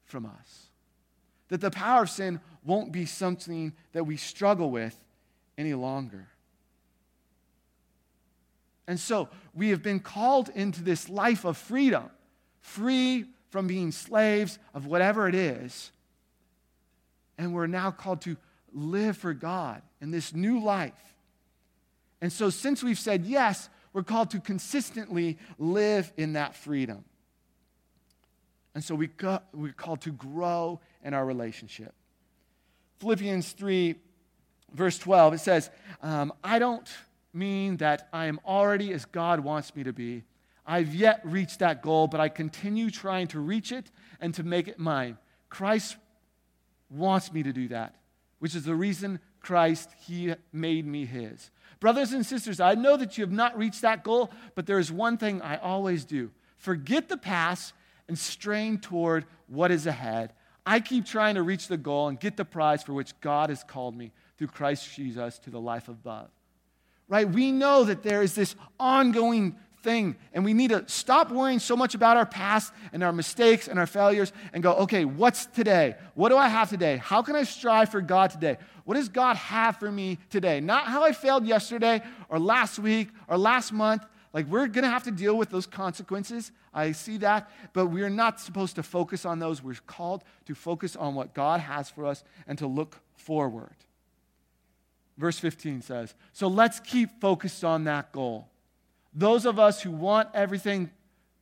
from 0.05 0.27
us. 0.27 0.69
That 1.49 1.61
the 1.61 1.71
power 1.71 2.03
of 2.03 2.11
sin 2.11 2.41
won't 2.65 2.93
be 2.93 3.07
something 3.07 3.73
that 3.93 4.05
we 4.05 4.17
struggle 4.17 4.71
with, 4.71 4.99
any 5.57 5.75
longer. 5.75 6.27
And 8.87 8.99
so 8.99 9.29
we 9.55 9.71
have 9.71 9.83
been 9.83 10.01
called 10.01 10.51
into 10.55 10.83
this 10.83 11.09
life 11.09 11.45
of 11.45 11.57
freedom, 11.57 12.05
free 12.61 13.27
from 13.51 13.67
being 13.67 13.93
slaves 13.93 14.59
of 14.75 14.87
whatever 14.87 15.29
it 15.29 15.35
is. 15.35 15.91
And 17.39 17.55
we're 17.55 17.67
now 17.67 17.91
called 17.91 18.21
to 18.23 18.37
live 18.73 19.17
for 19.17 19.33
God 19.33 19.83
in 20.01 20.11
this 20.11 20.35
new 20.35 20.63
life. 20.63 21.14
And 22.25 22.33
so, 22.33 22.49
since 22.49 22.83
we've 22.83 22.99
said 22.99 23.27
yes, 23.27 23.69
we're 23.93 24.03
called 24.03 24.31
to 24.31 24.41
consistently 24.41 25.37
live 25.59 26.11
in 26.17 26.33
that 26.33 26.57
freedom. 26.57 27.05
And 28.75 28.83
so, 28.83 28.95
we 28.95 29.11
we're 29.53 29.73
called 29.73 30.01
to 30.01 30.11
grow 30.11 30.81
in 31.03 31.13
our 31.13 31.27
relationship. 31.27 31.93
Philippians 32.99 33.53
3 33.53 33.97
verse 34.73 34.97
12, 34.97 35.35
it 35.35 35.41
says, 35.41 35.69
um, 36.03 36.33
I 36.43 36.59
don't 36.59 36.89
mean 37.35 37.77
that 37.77 38.09
I 38.11 38.25
am 38.25 38.41
already 38.47 38.95
as 38.95 39.05
God 39.05 39.41
wants 39.41 39.77
me 39.77 39.85
to 39.85 39.93
be. 39.93 40.25
I've 40.67 40.95
yet 40.95 41.21
reached 41.25 41.59
that 41.59 41.83
goal, 41.83 42.07
but 42.07 42.23
I 42.23 42.31
continue 42.31 42.91
trying 42.91 43.27
to 43.29 43.39
reach 43.39 43.71
it 43.71 43.91
and 44.19 44.33
to 44.33 44.43
make 44.43 44.67
it 44.67 44.79
mine. 44.79 45.19
Christ 45.51 45.99
wants 46.89 47.31
me 47.31 47.43
to 47.43 47.53
do 47.53 47.69
that, 47.69 47.97
which 48.39 48.55
is 48.55 48.65
the 48.65 48.75
reason 48.75 49.21
Christ, 49.45 49.91
He 50.07 50.35
made 50.53 50.87
me 50.87 51.05
His. 51.05 51.51
Brothers 51.79 52.13
and 52.13 52.25
sisters, 52.25 52.61
I 52.61 52.75
know 52.75 52.97
that 52.97 53.19
you 53.19 53.25
have 53.25 53.33
not 53.33 53.59
reached 53.59 53.83
that 53.83 54.03
goal, 54.03 54.31
but 54.55 54.65
there 54.65 54.79
is 54.79 54.91
one 54.91 55.19
thing 55.19 55.43
I 55.43 55.59
always 55.59 56.05
do 56.05 56.31
forget 56.57 57.11
the 57.11 57.19
past 57.19 57.75
and 58.09 58.19
strain 58.19 58.79
toward 58.79 59.27
what 59.49 59.71
is 59.71 59.87
ahead. 59.87 60.33
I 60.65 60.81
keep 60.81 61.05
trying 61.05 61.35
to 61.35 61.43
reach 61.43 61.69
the 61.69 61.77
goal 61.77 62.09
and 62.09 62.19
get 62.19 62.39
the 62.39 62.45
prize 62.47 62.83
for 62.83 62.95
which 62.95 63.19
God 63.21 63.51
has 63.51 63.63
called 63.63 63.95
me 63.95 64.13
through 64.39 64.47
Christ 64.47 64.95
Jesus 64.97 65.39
to 65.41 65.51
the 65.51 65.61
life 65.61 65.89
above. 65.89 66.31
Right? 67.07 67.29
We 67.29 67.53
know 67.53 67.85
that 67.85 68.03
there 68.03 68.23
is 68.23 68.35
this 68.35 68.57
ongoing 68.81 69.57
thing, 69.85 70.17
and 70.33 70.45
we 70.45 70.55
need 70.55 70.71
to 70.71 70.83
stop 70.89 71.31
worrying 71.31 71.61
so 71.61 71.77
much 71.77 71.95
about 71.95 72.17
our 72.17 72.27
past 72.27 72.73
and 72.93 73.05
our 73.05 73.13
mistakes 73.13 73.69
and 73.69 73.79
our 73.79 73.87
failures 73.87 74.33
and 74.53 74.63
go, 74.63 74.73
okay, 74.75 75.05
what's 75.05 75.47
today? 75.47 75.95
What 76.15 76.31
do 76.31 76.37
I 76.37 76.49
have 76.49 76.71
today? 76.71 76.97
How 76.97 77.23
can 77.23 77.37
I 77.37 77.45
strive 77.45 77.91
for 77.91 78.01
God 78.01 78.31
today? 78.31 78.57
What 78.85 78.95
does 78.95 79.09
God 79.09 79.37
have 79.37 79.77
for 79.77 79.93
me 79.93 80.19
today? 80.31 80.61
Not 80.61 80.87
how 80.87 81.05
I 81.05 81.13
failed 81.13 81.47
yesterday 81.47 82.03
or 82.29 82.39
last 82.39 82.79
week 82.79 83.11
or 83.29 83.39
last 83.39 83.73
month. 83.73 84.05
Like, 84.33 84.47
we're 84.49 84.67
going 84.67 84.83
to 84.83 84.91
have 84.91 85.05
to 85.05 85.13
deal 85.13 85.37
with 85.37 85.51
those 85.51 85.67
consequences. 85.67 86.51
I 86.73 86.91
see 86.91 87.19
that. 87.19 87.51
But 87.73 87.87
we're 87.87 88.11
not 88.11 88.41
supposed 88.41 88.75
to 88.77 88.83
focus 88.83 89.25
on 89.25 89.39
those. 89.39 89.63
We're 89.63 89.77
called 89.87 90.25
to 90.47 90.55
focus 90.55 90.97
on 90.97 91.15
what 91.15 91.35
God 91.35 91.61
has 91.61 91.89
for 91.89 92.05
us 92.05 92.25
and 92.49 92.59
to 92.59 92.67
look 92.67 93.01
forward. 93.17 93.77
Verse 95.17 95.39
15 95.39 95.83
says, 95.83 96.15
So 96.33 96.49
let's 96.49 96.81
keep 96.81 97.21
focused 97.21 97.65
on 97.65 97.85
that 97.85 98.11
goal. 98.11 98.49
Those 99.15 99.47
of 99.47 99.59
us 99.59 99.83
who 99.83 99.91
want 99.91 100.29
everything 100.35 100.91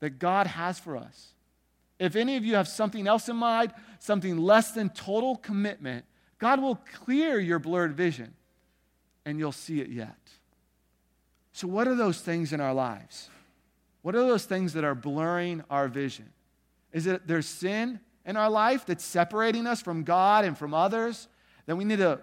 that 0.01 0.19
God 0.19 0.47
has 0.47 0.79
for 0.79 0.97
us. 0.97 1.29
If 1.99 2.17
any 2.17 2.37
of 2.37 2.45
you 2.45 2.57
have 2.57 2.67
something 2.67 3.07
else 3.07 3.29
in 3.29 3.37
mind, 3.37 3.73
something 4.01 4.37
less 4.37 4.73
than 4.73 4.91
total 4.91 5.37
commitment, 5.37 6.05
God 6.39 6.61
will 6.61 6.75
clear 7.05 7.39
your 7.39 7.61
blurred 7.61 7.95
vision 7.95 8.35
and 9.25 9.39
you'll 9.39 9.53
see 9.53 9.81
it 9.81 9.89
yet. 9.89 10.17
So, 11.53 11.69
what 11.69 11.87
are 11.87 11.95
those 11.95 12.21
things 12.21 12.53
in 12.53 12.61
our 12.61 12.75
lives? 12.75 13.31
What 14.03 14.17
are 14.17 14.27
those 14.27 14.45
things 14.45 14.73
that 14.73 14.83
are 14.83 14.97
blurring 14.97 15.63
our 15.71 15.87
vision? 15.87 16.31
Is 16.93 17.07
it 17.07 17.27
there's 17.27 17.47
sin 17.47 18.01
in 18.27 18.37
our 18.37 18.51
life 18.51 18.85
that's 18.85 19.05
separating 19.05 19.69
us 19.69 19.81
from 19.81 20.03
God 20.03 20.45
and 20.45 20.59
from 20.59 20.75
others 20.75 21.29
that 21.67 21.77
we 21.77 21.85
need 21.85 21.99
to, 21.99 22.21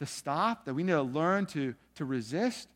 to 0.00 0.06
stop, 0.06 0.64
that 0.64 0.74
we 0.74 0.82
need 0.82 0.92
to 0.92 1.02
learn 1.02 1.46
to, 1.46 1.76
to 1.94 2.04
resist? 2.04 2.68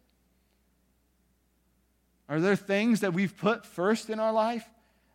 Are 2.28 2.40
there 2.40 2.56
things 2.56 3.00
that 3.00 3.14
we've 3.14 3.36
put 3.36 3.64
first 3.64 4.10
in 4.10 4.20
our 4.20 4.32
life 4.32 4.68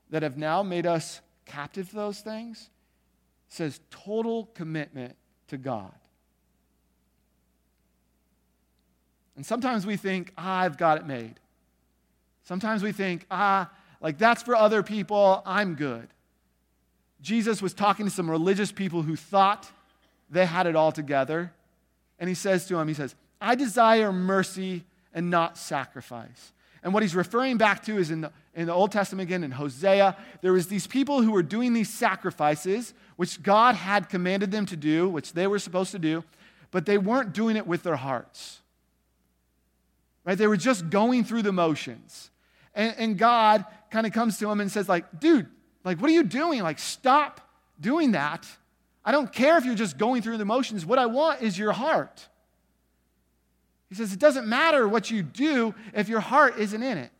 that 0.09 0.23
have 0.23 0.37
now 0.37 0.63
made 0.63 0.85
us 0.85 1.21
captive 1.45 1.89
to 1.89 1.95
those 1.95 2.21
things? 2.21 2.69
It 3.49 3.53
says 3.53 3.79
total 3.91 4.45
commitment 4.55 5.15
to 5.47 5.57
God. 5.57 5.93
And 9.35 9.45
sometimes 9.45 9.85
we 9.85 9.97
think, 9.97 10.31
ah, 10.37 10.59
I've 10.59 10.77
got 10.77 10.97
it 10.97 11.05
made. 11.05 11.39
Sometimes 12.43 12.83
we 12.83 12.91
think, 12.91 13.25
ah, 13.31 13.69
like 14.01 14.17
that's 14.17 14.43
for 14.43 14.55
other 14.55 14.83
people, 14.83 15.41
I'm 15.45 15.75
good. 15.75 16.07
Jesus 17.21 17.61
was 17.61 17.73
talking 17.73 18.05
to 18.05 18.11
some 18.11 18.29
religious 18.29 18.71
people 18.71 19.01
who 19.01 19.15
thought 19.15 19.71
they 20.29 20.45
had 20.45 20.67
it 20.67 20.75
all 20.75 20.91
together. 20.91 21.53
And 22.19 22.27
he 22.27 22.35
says 22.35 22.65
to 22.67 22.75
them, 22.75 22.87
He 22.87 22.93
says, 22.93 23.15
I 23.39 23.55
desire 23.55 24.11
mercy 24.11 24.83
and 25.13 25.29
not 25.29 25.57
sacrifice. 25.57 26.52
And 26.83 26.93
what 26.93 27.01
he's 27.01 27.15
referring 27.15 27.57
back 27.57 27.83
to 27.85 27.97
is 27.97 28.11
in 28.11 28.21
the, 28.21 28.31
in 28.53 28.67
the 28.67 28.73
Old 28.73 28.91
Testament 28.91 29.27
again, 29.27 29.43
in 29.43 29.51
Hosea, 29.51 30.17
there 30.41 30.51
was 30.51 30.67
these 30.67 30.85
people 30.85 31.21
who 31.21 31.31
were 31.31 31.41
doing 31.41 31.73
these 31.73 31.89
sacrifices, 31.89 32.93
which 33.15 33.41
God 33.41 33.75
had 33.75 34.09
commanded 34.09 34.51
them 34.51 34.65
to 34.65 34.75
do, 34.75 35.07
which 35.07 35.33
they 35.33 35.47
were 35.47 35.59
supposed 35.59 35.91
to 35.91 35.99
do, 35.99 36.23
but 36.71 36.85
they 36.85 36.97
weren't 36.97 37.33
doing 37.33 37.55
it 37.55 37.65
with 37.65 37.83
their 37.83 37.95
hearts. 37.95 38.59
Right? 40.25 40.37
They 40.37 40.47
were 40.47 40.57
just 40.57 40.89
going 40.89 41.23
through 41.23 41.43
the 41.43 41.53
motions. 41.53 42.29
And, 42.75 42.93
and 42.97 43.17
God 43.17 43.65
kind 43.89 44.05
of 44.05 44.11
comes 44.11 44.37
to 44.39 44.51
him 44.51 44.59
and 44.59 44.71
says, 44.71 44.89
like, 44.89 45.19
dude, 45.19 45.47
like, 45.85 46.01
what 46.01 46.09
are 46.09 46.13
you 46.13 46.23
doing? 46.23 46.63
Like, 46.63 46.79
stop 46.79 47.41
doing 47.79 48.11
that. 48.11 48.45
I 49.05 49.11
don't 49.11 49.31
care 49.31 49.57
if 49.57 49.65
you're 49.65 49.75
just 49.75 49.97
going 49.97 50.21
through 50.21 50.37
the 50.37 50.45
motions. 50.45 50.85
What 50.85 50.99
I 50.99 51.05
want 51.05 51.41
is 51.41 51.57
your 51.57 51.73
heart. 51.73 52.27
He 53.93 53.97
says, 53.97 54.11
it 54.11 54.17
doesn't 54.17 54.47
matter 54.47 54.87
what 54.87 55.11
you 55.11 55.21
do 55.21 55.75
if 55.93 56.09
your 56.09 56.19
heart 56.19 56.57
isn't 56.57 56.81
in 56.81 56.97
it. 56.97 57.11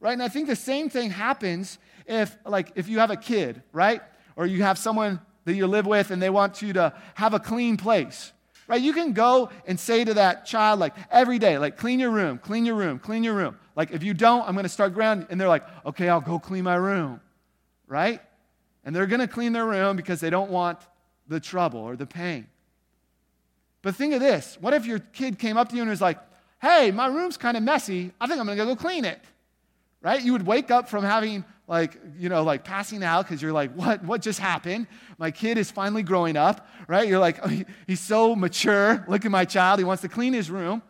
Right? 0.00 0.12
And 0.12 0.22
I 0.22 0.28
think 0.28 0.46
the 0.46 0.54
same 0.54 0.90
thing 0.90 1.08
happens 1.08 1.78
if, 2.06 2.36
like, 2.44 2.72
if 2.74 2.90
you 2.90 2.98
have 2.98 3.10
a 3.10 3.16
kid, 3.16 3.62
right? 3.72 4.02
Or 4.36 4.44
you 4.44 4.64
have 4.64 4.76
someone 4.76 5.18
that 5.46 5.54
you 5.54 5.66
live 5.66 5.86
with 5.86 6.10
and 6.10 6.20
they 6.20 6.28
want 6.28 6.60
you 6.60 6.74
to 6.74 6.92
have 7.14 7.32
a 7.32 7.40
clean 7.40 7.78
place 7.78 8.32
right? 8.66 8.82
You 8.82 8.92
can 8.92 9.14
go 9.14 9.48
and 9.66 9.80
say 9.80 10.04
to 10.04 10.12
that 10.12 10.44
child, 10.44 10.78
like, 10.78 10.92
every 11.10 11.38
day, 11.38 11.56
like, 11.56 11.78
clean 11.78 11.98
your 11.98 12.10
room, 12.10 12.36
clean 12.36 12.66
your 12.66 12.74
room, 12.74 12.98
clean 12.98 13.24
your 13.24 13.32
room. 13.32 13.56
Like, 13.74 13.92
if 13.92 14.02
you 14.02 14.12
don't, 14.12 14.46
I'm 14.46 14.52
going 14.52 14.64
to 14.64 14.68
start 14.68 14.92
ground. 14.92 15.26
And 15.30 15.40
they're 15.40 15.48
like, 15.48 15.64
okay, 15.86 16.10
I'll 16.10 16.20
go 16.20 16.38
clean 16.38 16.64
my 16.64 16.74
room, 16.74 17.22
right? 17.86 18.20
And 18.84 18.94
they're 18.94 19.06
going 19.06 19.20
to 19.20 19.26
clean 19.26 19.54
their 19.54 19.64
room 19.64 19.96
because 19.96 20.20
they 20.20 20.28
don't 20.28 20.50
want 20.50 20.80
the 21.28 21.40
trouble 21.40 21.80
or 21.80 21.96
the 21.96 22.04
pain. 22.04 22.46
But 23.82 23.94
think 23.94 24.14
of 24.14 24.20
this 24.20 24.58
what 24.60 24.74
if 24.74 24.86
your 24.86 24.98
kid 24.98 25.38
came 25.38 25.56
up 25.56 25.68
to 25.70 25.76
you 25.76 25.82
and 25.82 25.90
was 25.90 26.00
like, 26.00 26.18
hey, 26.60 26.90
my 26.90 27.06
room's 27.06 27.36
kind 27.36 27.56
of 27.56 27.62
messy. 27.62 28.12
I 28.20 28.26
think 28.26 28.40
I'm 28.40 28.46
going 28.46 28.58
to 28.58 28.64
go 28.64 28.76
clean 28.76 29.04
it, 29.04 29.20
right? 30.02 30.22
You 30.22 30.32
would 30.32 30.46
wake 30.46 30.70
up 30.70 30.88
from 30.88 31.04
having 31.04 31.44
like, 31.68 32.00
you 32.18 32.28
know, 32.28 32.42
like 32.42 32.64
passing 32.64 33.04
out 33.04 33.26
because 33.26 33.42
you're 33.42 33.52
like, 33.52 33.72
what, 33.74 34.02
what 34.02 34.22
just 34.22 34.40
happened? 34.40 34.86
My 35.18 35.30
kid 35.30 35.58
is 35.58 35.70
finally 35.70 36.02
growing 36.02 36.36
up, 36.36 36.66
right? 36.88 37.06
You're 37.06 37.18
like, 37.18 37.38
oh, 37.44 37.62
he's 37.86 38.00
so 38.00 38.34
mature. 38.34 39.04
Look 39.06 39.24
at 39.24 39.30
my 39.30 39.44
child. 39.44 39.78
He 39.78 39.84
wants 39.84 40.02
to 40.02 40.08
clean 40.08 40.32
his 40.32 40.50
room, 40.50 40.82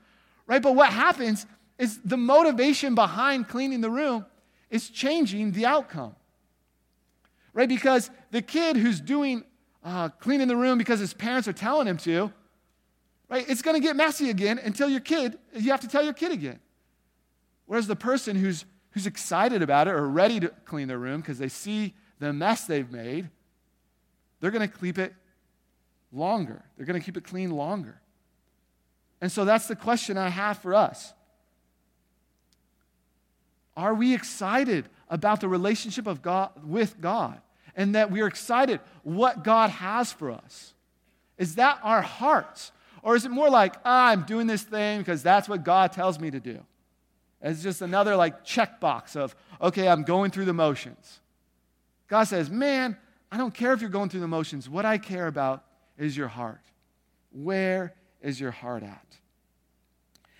right? 0.46 0.62
But 0.62 0.76
what 0.76 0.90
happens 0.90 1.46
is 1.78 1.98
the 2.04 2.16
motivation 2.16 2.94
behind 2.94 3.48
cleaning 3.48 3.80
the 3.80 3.90
room 3.90 4.24
is 4.70 4.88
changing 4.88 5.52
the 5.52 5.66
outcome, 5.66 6.14
right? 7.52 7.68
Because 7.68 8.10
the 8.30 8.42
kid 8.42 8.76
who's 8.76 9.00
doing 9.00 9.44
uh, 9.84 10.10
cleaning 10.10 10.48
the 10.48 10.56
room 10.56 10.78
because 10.78 11.00
his 11.00 11.12
parents 11.12 11.48
are 11.48 11.52
telling 11.52 11.86
him 11.86 11.96
to, 11.98 12.32
right? 13.28 13.48
It's 13.48 13.62
going 13.62 13.76
to 13.76 13.82
get 13.82 13.96
messy 13.96 14.30
again 14.30 14.58
until 14.58 14.88
your 14.88 15.00
kid, 15.00 15.38
you 15.54 15.70
have 15.70 15.80
to 15.80 15.88
tell 15.88 16.04
your 16.04 16.14
kid 16.14 16.32
again. 16.32 16.60
Whereas 17.66 17.86
the 17.86 17.96
person 17.96 18.36
who's 18.36 18.64
who's 18.92 19.06
excited 19.06 19.62
about 19.62 19.86
it 19.86 19.94
or 19.94 20.08
ready 20.08 20.40
to 20.40 20.48
clean 20.64 20.88
their 20.88 20.98
room 20.98 21.20
because 21.20 21.38
they 21.38 21.48
see 21.48 21.94
the 22.18 22.32
mess 22.32 22.64
they've 22.64 22.90
made, 22.90 23.28
they're 24.40 24.50
going 24.50 24.68
to 24.68 24.78
keep 24.78 24.98
it 24.98 25.14
longer. 26.12 26.64
They're 26.76 26.86
going 26.86 26.98
to 26.98 27.04
keep 27.04 27.16
it 27.16 27.24
clean 27.24 27.50
longer. 27.50 28.00
And 29.20 29.30
so 29.30 29.44
that's 29.44 29.68
the 29.68 29.76
question 29.76 30.16
I 30.16 30.28
have 30.28 30.58
for 30.58 30.74
us. 30.74 31.12
Are 33.76 33.94
we 33.94 34.14
excited 34.14 34.88
about 35.08 35.40
the 35.40 35.48
relationship 35.48 36.06
of 36.06 36.22
God 36.22 36.50
with 36.64 37.00
God 37.00 37.40
and 37.76 37.94
that 37.94 38.10
we 38.10 38.20
are 38.20 38.26
excited 38.26 38.80
what 39.04 39.44
God 39.44 39.70
has 39.70 40.12
for 40.12 40.32
us? 40.32 40.74
Is 41.36 41.54
that 41.54 41.78
our 41.84 42.02
hearts? 42.02 42.72
Or 43.02 43.16
is 43.16 43.24
it 43.24 43.30
more 43.30 43.50
like, 43.50 43.76
ah, 43.84 44.08
I'm 44.08 44.22
doing 44.22 44.46
this 44.46 44.62
thing 44.62 44.98
because 44.98 45.22
that's 45.22 45.48
what 45.48 45.64
God 45.64 45.92
tells 45.92 46.18
me 46.18 46.30
to 46.30 46.40
do? 46.40 46.60
It's 47.40 47.62
just 47.62 47.82
another 47.82 48.16
like 48.16 48.44
checkbox 48.44 49.16
of, 49.16 49.36
okay, 49.60 49.88
I'm 49.88 50.02
going 50.02 50.30
through 50.30 50.46
the 50.46 50.52
motions. 50.52 51.20
God 52.08 52.24
says, 52.24 52.50
man, 52.50 52.96
I 53.30 53.36
don't 53.36 53.54
care 53.54 53.72
if 53.72 53.80
you're 53.80 53.90
going 53.90 54.08
through 54.08 54.20
the 54.20 54.28
motions. 54.28 54.68
What 54.68 54.84
I 54.84 54.98
care 54.98 55.26
about 55.26 55.64
is 55.96 56.16
your 56.16 56.28
heart. 56.28 56.62
Where 57.30 57.94
is 58.20 58.40
your 58.40 58.50
heart 58.50 58.82
at? 58.82 59.16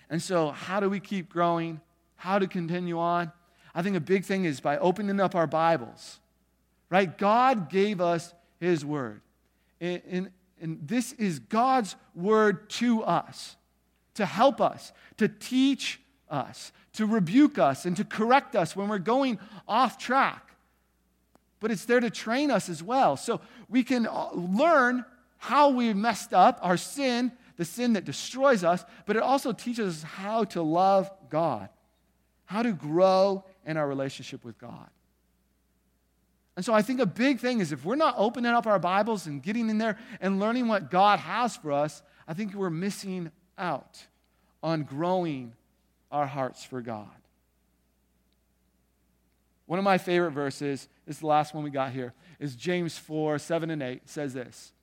And 0.09 0.21
so, 0.21 0.49
how 0.49 0.79
do 0.79 0.89
we 0.89 0.99
keep 0.99 1.29
growing? 1.29 1.79
How 2.15 2.39
to 2.39 2.47
continue 2.47 2.97
on? 2.97 3.31
I 3.75 3.83
think 3.83 3.95
a 3.95 4.01
big 4.01 4.25
thing 4.25 4.45
is 4.45 4.59
by 4.59 4.77
opening 4.79 5.19
up 5.19 5.35
our 5.35 5.45
Bibles, 5.45 6.19
right? 6.89 7.15
God 7.15 7.69
gave 7.69 8.01
us 8.01 8.33
His 8.59 8.83
Word. 8.83 9.21
And, 9.79 10.01
and, 10.09 10.29
and 10.61 10.79
this 10.87 11.13
is 11.13 11.39
God's 11.39 11.95
Word 12.15 12.69
to 12.71 13.03
us 13.03 13.55
to 14.19 14.25
help 14.25 14.59
us, 14.59 14.91
to 15.15 15.29
teach 15.29 15.99
us, 16.29 16.73
to 16.91 17.05
rebuke 17.05 17.57
us 17.57 17.85
and 17.85 17.95
to 17.95 18.03
correct 18.03 18.53
us 18.53 18.75
when 18.75 18.89
we're 18.89 18.99
going 18.99 19.39
off 19.65 19.97
track. 19.97 20.51
But 21.61 21.71
it's 21.71 21.85
there 21.85 22.01
to 22.01 22.09
train 22.09 22.51
us 22.51 22.67
as 22.67 22.83
well. 22.83 23.15
So 23.15 23.39
we 23.69 23.81
can 23.81 24.07
uh, 24.07 24.29
learn 24.33 25.05
how 25.37 25.69
we 25.69 25.93
messed 25.93 26.33
up, 26.33 26.59
our 26.61 26.75
sin, 26.75 27.31
the 27.55 27.63
sin 27.63 27.93
that 27.93 28.03
destroys 28.03 28.65
us, 28.65 28.83
but 29.05 29.15
it 29.15 29.23
also 29.23 29.53
teaches 29.53 29.97
us 29.97 30.03
how 30.03 30.43
to 30.45 30.61
love 30.61 31.09
God, 31.29 31.69
how 32.43 32.61
to 32.61 32.73
grow 32.73 33.45
in 33.65 33.77
our 33.77 33.87
relationship 33.87 34.43
with 34.43 34.57
God. 34.57 34.89
And 36.59 36.65
so 36.65 36.73
I 36.73 36.81
think 36.81 36.99
a 36.99 37.05
big 37.05 37.39
thing 37.39 37.61
is 37.61 37.71
if 37.71 37.85
we're 37.85 37.95
not 37.95 38.15
opening 38.17 38.51
up 38.51 38.67
our 38.67 38.79
Bibles 38.79 39.27
and 39.27 39.41
getting 39.41 39.69
in 39.69 39.77
there 39.77 39.97
and 40.19 40.41
learning 40.41 40.67
what 40.67 40.91
God 40.91 41.17
has 41.19 41.55
for 41.55 41.71
us, 41.71 42.01
I 42.27 42.33
think 42.33 42.53
we're 42.53 42.69
missing 42.69 43.31
out 43.57 44.05
on 44.61 44.83
growing 44.83 45.53
our 46.11 46.27
hearts 46.27 46.65
for 46.65 46.81
God. 46.81 47.07
One 49.67 49.79
of 49.79 49.85
my 49.85 49.97
favorite 49.97 50.31
verses, 50.31 50.89
is 51.07 51.19
the 51.19 51.27
last 51.27 51.53
one 51.53 51.63
we 51.63 51.69
got 51.69 51.93
here, 51.93 52.13
is 52.41 52.57
James 52.57 52.97
4 52.97 53.39
7 53.39 53.69
and 53.69 53.81
8. 53.81 53.91
It 53.93 54.01
says 54.09 54.33
this. 54.33 54.73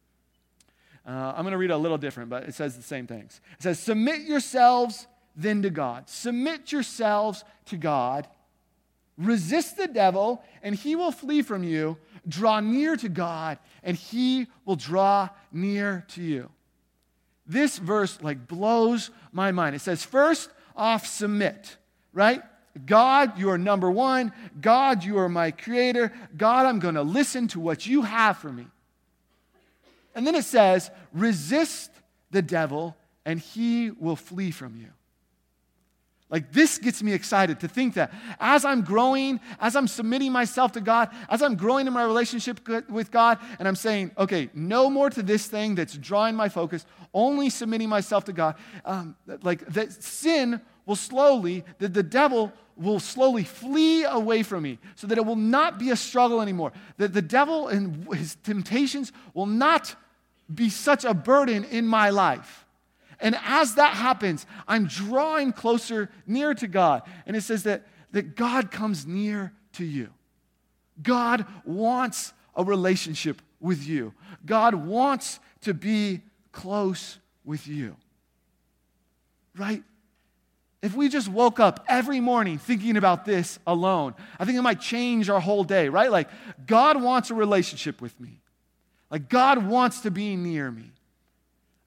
Uh, 1.07 1.35
I'm 1.37 1.43
going 1.43 1.53
to 1.53 1.59
read 1.59 1.73
a 1.73 1.77
little 1.77 1.99
different, 1.99 2.31
but 2.31 2.45
it 2.45 2.55
says 2.55 2.75
the 2.75 2.83
same 2.83 3.07
things. 3.07 3.39
It 3.59 3.63
says, 3.63 3.79
Submit 3.79 4.23
yourselves 4.23 5.07
then 5.37 5.61
to 5.61 5.69
God. 5.69 6.09
Submit 6.09 6.73
yourselves 6.73 7.45
to 7.67 7.77
God. 7.77 8.29
Resist 9.19 9.77
the 9.77 9.87
devil, 9.87 10.43
and 10.63 10.75
he 10.75 10.95
will 10.95 11.13
flee 11.13 11.43
from 11.43 11.65
you. 11.65 11.97
Draw 12.29 12.61
near 12.61 12.97
to 12.97 13.09
God, 13.09 13.59
and 13.83 13.97
he 13.97 14.47
will 14.65 14.77
draw 14.77 15.29
near 15.53 16.05
to 16.09 16.23
you. 16.23 16.51
This 17.47 17.79
verse 17.79 18.21
like 18.21 18.49
blows 18.49 19.11
my 19.33 19.53
mind. 19.53 19.77
It 19.77 19.81
says, 19.81 20.05
first 20.05 20.51
off, 20.77 21.07
submit, 21.07 21.77
right? 22.13 22.43
God, 22.85 23.39
you 23.39 23.49
are 23.51 23.57
number 23.59 23.91
one. 23.91 24.33
God, 24.61 25.05
you 25.05 25.19
are 25.19 25.29
my 25.29 25.51
creator. 25.51 26.13
God, 26.37 26.67
I'm 26.67 26.79
going 26.79 26.97
to 26.97 27.03
listen 27.03 27.49
to 27.49 27.61
what 27.61 27.87
you 27.87 28.03
have 28.03 28.37
for 28.37 28.53
me. 28.53 28.67
And 30.15 30.27
then 30.27 30.35
it 30.35 30.45
says, 30.45 30.91
resist 31.13 31.91
the 32.31 32.43
devil, 32.43 32.97
and 33.25 33.39
he 33.39 33.91
will 33.91 34.17
flee 34.17 34.51
from 34.51 34.77
you. 34.77 34.89
Like, 36.29 36.53
this 36.53 36.79
gets 36.79 37.05
me 37.05 37.13
excited 37.13 37.61
to 37.61 37.69
think 37.69 37.95
that 37.95 38.13
as 38.41 38.65
I'm 38.65 38.83
growing, 38.83 39.39
as 39.61 39.77
I'm 39.77 39.87
submitting 39.87 40.33
myself 40.33 40.73
to 40.73 40.81
God, 40.81 41.11
as 41.29 41.41
I'm 41.41 41.55
growing 41.55 41.87
in 41.87 41.93
my 41.93 42.03
relationship 42.03 42.69
with 42.91 43.13
God, 43.13 43.39
and 43.61 43.69
I'm 43.69 43.77
saying, 43.77 44.11
okay, 44.19 44.51
no 44.53 44.91
more 44.91 45.09
to 45.09 45.23
this 45.23 45.47
thing 45.47 45.77
that's 45.77 45.97
drawing 45.97 46.35
my 46.35 46.49
focus, 46.49 46.85
only 47.15 47.49
submitting 47.49 47.89
myself 47.89 48.25
to 48.25 48.33
God, 48.33 48.57
um, 48.85 49.15
like 49.43 49.65
that 49.67 49.93
sin 49.93 50.61
will 50.85 50.97
slowly, 50.97 51.65
that 51.79 51.95
the 51.95 52.03
devil 52.03 52.53
will 52.77 53.01
slowly 53.01 53.45
flee 53.45 54.05
away 54.05 54.43
from 54.43 54.65
me 54.65 54.79
so 54.97 55.07
that 55.07 55.19
it 55.19 55.25
will 55.25 55.37
not 55.37 55.79
be 55.79 55.91
a 55.91 55.97
struggle 55.97 56.43
anymore. 56.43 56.73
That 56.99 57.15
the 57.15 57.23
devil 57.23 57.69
and 57.69 58.13
his 58.15 58.37
temptations 58.43 59.13
will 59.33 59.47
not 59.47 59.95
be 60.53 60.71
such 60.71 61.05
a 61.05 61.15
burden 61.15 61.65
in 61.65 61.87
my 61.87 62.11
life. 62.11 62.66
And 63.21 63.37
as 63.45 63.77
that 63.77 63.95
happens, 63.95 64.47
I'm 64.69 64.87
drawing 64.87 65.53
closer, 65.53 66.11
near 66.27 66.55
to 66.55 66.67
God. 66.67 67.03
And 67.27 67.37
it 67.37 67.43
says 67.43 67.63
that, 67.63 67.87
that 68.13 68.37
God 68.37 68.71
comes 68.71 69.07
near 69.07 69.53
to 69.75 69.85
you. 69.85 70.11
God 71.03 71.47
wants 71.65 72.33
a 72.55 72.65
relationship 72.65 73.41
with 73.61 73.87
you. 73.87 74.13
God 74.45 74.75
wants 74.75 75.41
to 75.63 75.75
be 75.75 76.23
close 76.53 77.19
with 77.45 77.67
you. 77.67 77.97
Right? 79.57 79.83
If 80.83 80.95
we 80.95 81.09
just 81.09 81.29
woke 81.29 81.59
up 81.59 81.85
every 81.89 82.21
morning 82.21 82.59
thinking 82.59 82.97
about 82.97 83.25
this 83.25 83.59
alone, 83.67 84.15
I 84.39 84.45
think 84.45 84.59
it 84.59 84.63
might 84.63 84.81
change 84.81 85.31
our 85.31 85.41
whole 85.41 85.65
day, 85.65 85.89
right? 85.89 86.11
Like, 86.11 86.29
God 86.67 87.03
wants 87.03 87.31
a 87.31 87.35
relationship 87.35 88.01
with 88.01 88.19
me. 88.21 88.41
Like, 89.11 89.29
God 89.29 89.67
wants 89.67 90.01
to 90.01 90.11
be 90.11 90.37
near 90.37 90.71
me. 90.71 90.93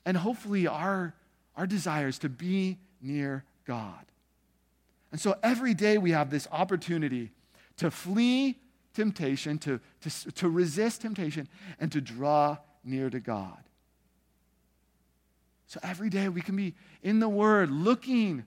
And 0.05 0.17
hopefully, 0.17 0.67
our 0.67 1.13
our 1.59 1.67
desire 1.67 2.07
is 2.07 2.19
to 2.19 2.29
be 2.29 2.77
near 3.01 3.43
God. 3.65 4.05
And 5.11 5.19
so 5.19 5.35
every 5.43 5.73
day 5.73 5.97
we 5.97 6.11
have 6.11 6.29
this 6.29 6.47
opportunity 6.51 7.31
to 7.77 7.91
flee 7.91 8.57
temptation, 8.93 9.57
to, 9.59 9.79
to, 10.01 10.31
to 10.31 10.49
resist 10.49 11.01
temptation, 11.01 11.49
and 11.79 11.91
to 11.91 11.99
draw 11.99 12.57
near 12.83 13.09
to 13.09 13.19
God. 13.19 13.57
So 15.67 15.79
every 15.83 16.09
day 16.09 16.29
we 16.29 16.41
can 16.41 16.55
be 16.55 16.75
in 17.03 17.19
the 17.19 17.29
Word 17.29 17.69
looking 17.69 18.45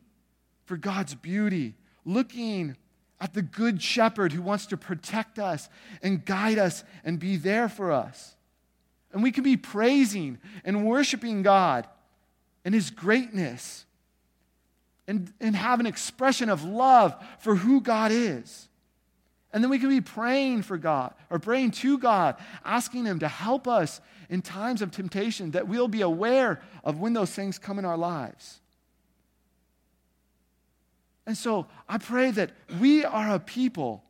for 0.65 0.77
God's 0.77 1.15
beauty, 1.15 1.75
looking 2.05 2.77
at 3.21 3.35
the 3.35 3.43
Good 3.43 3.83
Shepherd 3.83 4.33
who 4.33 4.43
wants 4.43 4.67
to 4.67 4.77
protect 4.77 5.39
us 5.39 5.69
and 6.03 6.25
guide 6.25 6.59
us 6.59 6.83
and 7.05 7.19
be 7.19 7.37
there 7.37 7.69
for 7.69 7.93
us. 7.93 8.37
And 9.13 9.23
we 9.23 9.33
can 9.33 9.45
be 9.45 9.57
praising 9.57 10.39
and 10.65 10.87
worshiping 10.87 11.43
God 11.43 11.87
and 12.65 12.75
his 12.75 12.91
greatness 12.91 13.85
and, 15.07 15.33
and 15.41 15.57
have 15.57 15.81
an 15.81 15.87
expression 15.87 16.49
of 16.49 16.65
love 16.65 17.15
for 17.39 17.57
who 17.57 17.81
God 17.81 18.13
is. 18.13 18.69
And 19.53 19.63
then 19.63 19.71
we 19.71 19.79
can 19.79 19.91
be 19.91 20.01
praying 20.01 20.63
for 20.63 20.79
God 20.79 21.13
or 21.29 21.39
praying 21.39 21.73
to 21.73 21.99
God, 21.99 22.37
asking 22.65 23.05
Him 23.05 23.19
to 23.19 23.29
help 23.29 23.69
us 23.69 24.01
in 24.31 24.41
times 24.41 24.81
of 24.81 24.91
temptation, 24.91 25.51
that 25.51 25.69
we'll 25.69 25.89
be 25.89 26.01
aware 26.01 26.63
of 26.85 26.99
when 26.99 27.13
those 27.13 27.31
things 27.31 27.59
come 27.59 27.79
in 27.79 27.85
our 27.85 27.99
lives. 27.99 28.61
And 31.27 31.37
so 31.37 31.67
I 31.89 31.99
pray 31.99 32.31
that 32.31 32.53
we 32.81 33.05
are 33.05 33.35
a 33.35 33.39
people, 33.39 34.03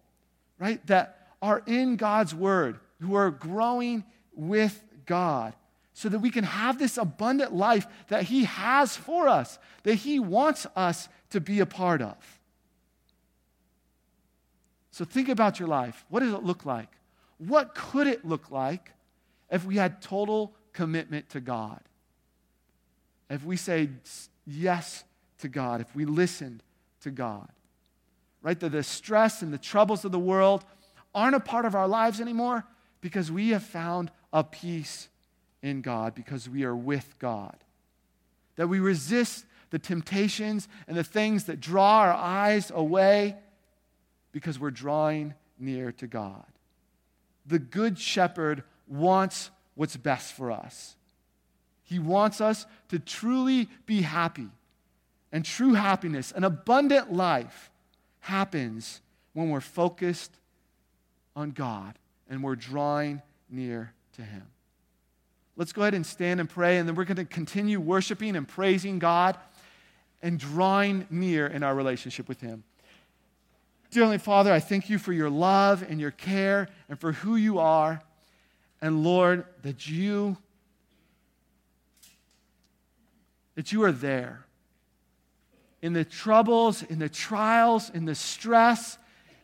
right, 0.58 0.84
that 0.86 1.28
are 1.42 1.62
in 1.66 1.96
God's 1.96 2.34
Word, 2.34 2.78
who 3.00 3.14
are 3.16 3.30
growing 3.30 4.04
with 4.34 4.82
God, 5.06 5.54
so 5.94 6.08
that 6.08 6.20
we 6.20 6.30
can 6.30 6.44
have 6.44 6.78
this 6.78 6.96
abundant 6.96 7.54
life 7.54 7.86
that 8.08 8.24
He 8.24 8.44
has 8.44 8.96
for 8.96 9.28
us, 9.28 9.58
that 9.82 9.96
He 9.96 10.18
wants 10.18 10.66
us 10.74 11.08
to 11.30 11.40
be 11.40 11.60
a 11.60 11.66
part 11.66 12.00
of. 12.00 12.16
So 14.90 15.04
think 15.04 15.28
about 15.28 15.58
your 15.58 15.68
life. 15.68 16.04
What 16.08 16.20
does 16.20 16.32
it 16.32 16.42
look 16.42 16.64
like? 16.64 16.88
What 17.38 17.74
could 17.74 18.06
it 18.06 18.24
look 18.24 18.50
like 18.50 18.90
if 19.50 19.64
we 19.64 19.76
had 19.76 20.00
total 20.00 20.54
commitment 20.72 21.30
to 21.30 21.40
God? 21.40 21.80
If 23.28 23.44
we 23.44 23.56
say 23.56 23.88
yes 24.46 25.04
to 25.38 25.48
God, 25.48 25.80
if 25.80 25.94
we 25.96 26.04
listened 26.04 26.62
to 27.00 27.10
God, 27.10 27.48
right? 28.42 28.58
That 28.60 28.72
the 28.72 28.82
stress 28.82 29.42
and 29.42 29.52
the 29.52 29.58
troubles 29.58 30.04
of 30.04 30.12
the 30.12 30.18
world 30.18 30.64
aren't 31.14 31.36
a 31.36 31.40
part 31.40 31.64
of 31.64 31.74
our 31.74 31.88
lives 31.88 32.20
anymore 32.20 32.64
because 33.00 33.32
we 33.32 33.50
have 33.50 33.62
found 33.62 34.10
a 34.32 34.42
peace 34.42 35.08
in 35.62 35.82
God 35.82 36.14
because 36.14 36.48
we 36.48 36.64
are 36.64 36.76
with 36.76 37.18
God. 37.18 37.56
That 38.56 38.68
we 38.68 38.80
resist 38.80 39.44
the 39.70 39.78
temptations 39.78 40.68
and 40.86 40.96
the 40.96 41.04
things 41.04 41.44
that 41.44 41.60
draw 41.60 42.00
our 42.00 42.12
eyes 42.12 42.70
away 42.74 43.36
because 44.32 44.58
we're 44.58 44.70
drawing 44.70 45.34
near 45.58 45.92
to 45.92 46.06
God. 46.06 46.44
The 47.46 47.58
Good 47.58 47.98
Shepherd 47.98 48.62
wants 48.86 49.50
what's 49.74 49.96
best 49.96 50.32
for 50.34 50.50
us. 50.50 50.96
He 51.84 51.98
wants 51.98 52.40
us 52.40 52.66
to 52.88 52.98
truly 52.98 53.68
be 53.86 54.02
happy. 54.02 54.48
And 55.30 55.44
true 55.44 55.74
happiness, 55.74 56.32
an 56.32 56.44
abundant 56.44 57.12
life, 57.12 57.70
happens 58.20 59.00
when 59.32 59.50
we're 59.50 59.60
focused 59.60 60.32
on 61.34 61.50
God 61.50 61.98
and 62.28 62.42
we're 62.42 62.56
drawing 62.56 63.22
near 63.50 63.92
to 64.12 64.22
Him. 64.22 64.46
Let's 65.56 65.72
go 65.72 65.82
ahead 65.82 65.94
and 65.94 66.06
stand 66.06 66.40
and 66.40 66.48
pray, 66.48 66.78
and 66.78 66.88
then 66.88 66.94
we're 66.94 67.04
going 67.04 67.16
to 67.16 67.24
continue 67.24 67.80
worshiping 67.80 68.36
and 68.36 68.48
praising 68.48 68.98
God 68.98 69.36
and 70.22 70.38
drawing 70.38 71.06
near 71.10 71.46
in 71.46 71.62
our 71.62 71.74
relationship 71.74 72.28
with 72.28 72.40
Him. 72.40 72.64
Dear 73.90 74.04
Heavenly 74.04 74.18
Father, 74.18 74.50
I 74.50 74.60
thank 74.60 74.88
you 74.88 74.98
for 74.98 75.12
your 75.12 75.28
love 75.28 75.84
and 75.86 76.00
your 76.00 76.12
care 76.12 76.68
and 76.88 76.98
for 76.98 77.12
who 77.12 77.36
you 77.36 77.58
are. 77.58 78.02
And 78.80 79.04
Lord, 79.04 79.44
that 79.62 79.86
you 79.86 80.38
that 83.54 83.70
you 83.70 83.82
are 83.84 83.92
there. 83.92 84.46
In 85.82 85.92
the 85.92 86.06
troubles, 86.06 86.82
in 86.82 86.98
the 86.98 87.08
trials, 87.08 87.90
in 87.90 88.06
the 88.06 88.14
stress, 88.14 88.96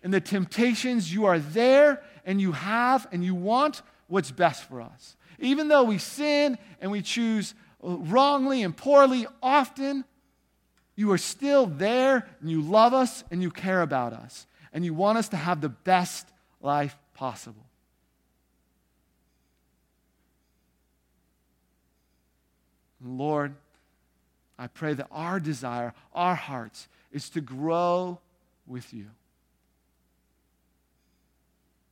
in 0.02 0.10
the 0.10 0.20
temptations, 0.20 1.12
you 1.12 1.26
are 1.26 1.38
there 1.38 2.02
and 2.24 2.40
you 2.40 2.52
have 2.52 3.06
and 3.12 3.22
you 3.22 3.34
want 3.34 3.82
what's 4.08 4.30
best 4.30 4.64
for 4.64 4.80
us. 4.80 5.16
Even 5.38 5.68
though 5.68 5.84
we 5.84 5.98
sin 5.98 6.58
and 6.80 6.90
we 6.90 7.00
choose 7.00 7.54
wrongly 7.80 8.62
and 8.62 8.76
poorly 8.76 9.26
often, 9.42 10.04
you 10.96 11.12
are 11.12 11.18
still 11.18 11.66
there 11.66 12.28
and 12.40 12.50
you 12.50 12.60
love 12.60 12.92
us 12.92 13.22
and 13.30 13.40
you 13.40 13.50
care 13.50 13.82
about 13.82 14.12
us. 14.12 14.46
And 14.72 14.84
you 14.84 14.92
want 14.92 15.18
us 15.18 15.28
to 15.30 15.36
have 15.36 15.60
the 15.60 15.68
best 15.68 16.26
life 16.60 16.96
possible. 17.14 17.64
Lord, 23.04 23.54
I 24.58 24.66
pray 24.66 24.94
that 24.94 25.06
our 25.12 25.38
desire, 25.38 25.94
our 26.12 26.34
hearts, 26.34 26.88
is 27.12 27.30
to 27.30 27.40
grow 27.40 28.18
with 28.66 28.92
you. 28.92 29.06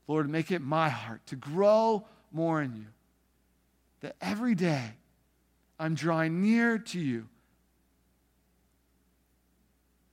Lord, 0.09 0.31
make 0.31 0.51
it 0.51 0.63
my 0.63 0.89
heart 0.89 1.27
to 1.27 1.37
grow 1.37 2.07
more 2.33 2.63
in 2.63 2.77
you 2.77 2.87
that 4.01 4.17
every 4.21 4.55
day 4.55 4.93
I'm 5.79 5.95
drawing 5.95 6.43
near 6.43 6.79
to 6.79 7.01
you 7.01 7.29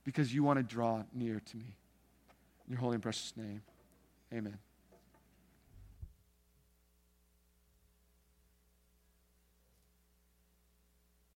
because 0.04 0.34
you 0.34 0.42
want 0.42 0.58
to 0.58 0.62
draw 0.62 1.02
near 1.14 1.40
to 1.40 1.56
me. 1.56 1.76
In 2.66 2.72
your 2.72 2.80
holy 2.80 2.94
and 2.94 3.02
precious 3.02 3.32
name, 3.36 3.62
amen. 4.32 4.58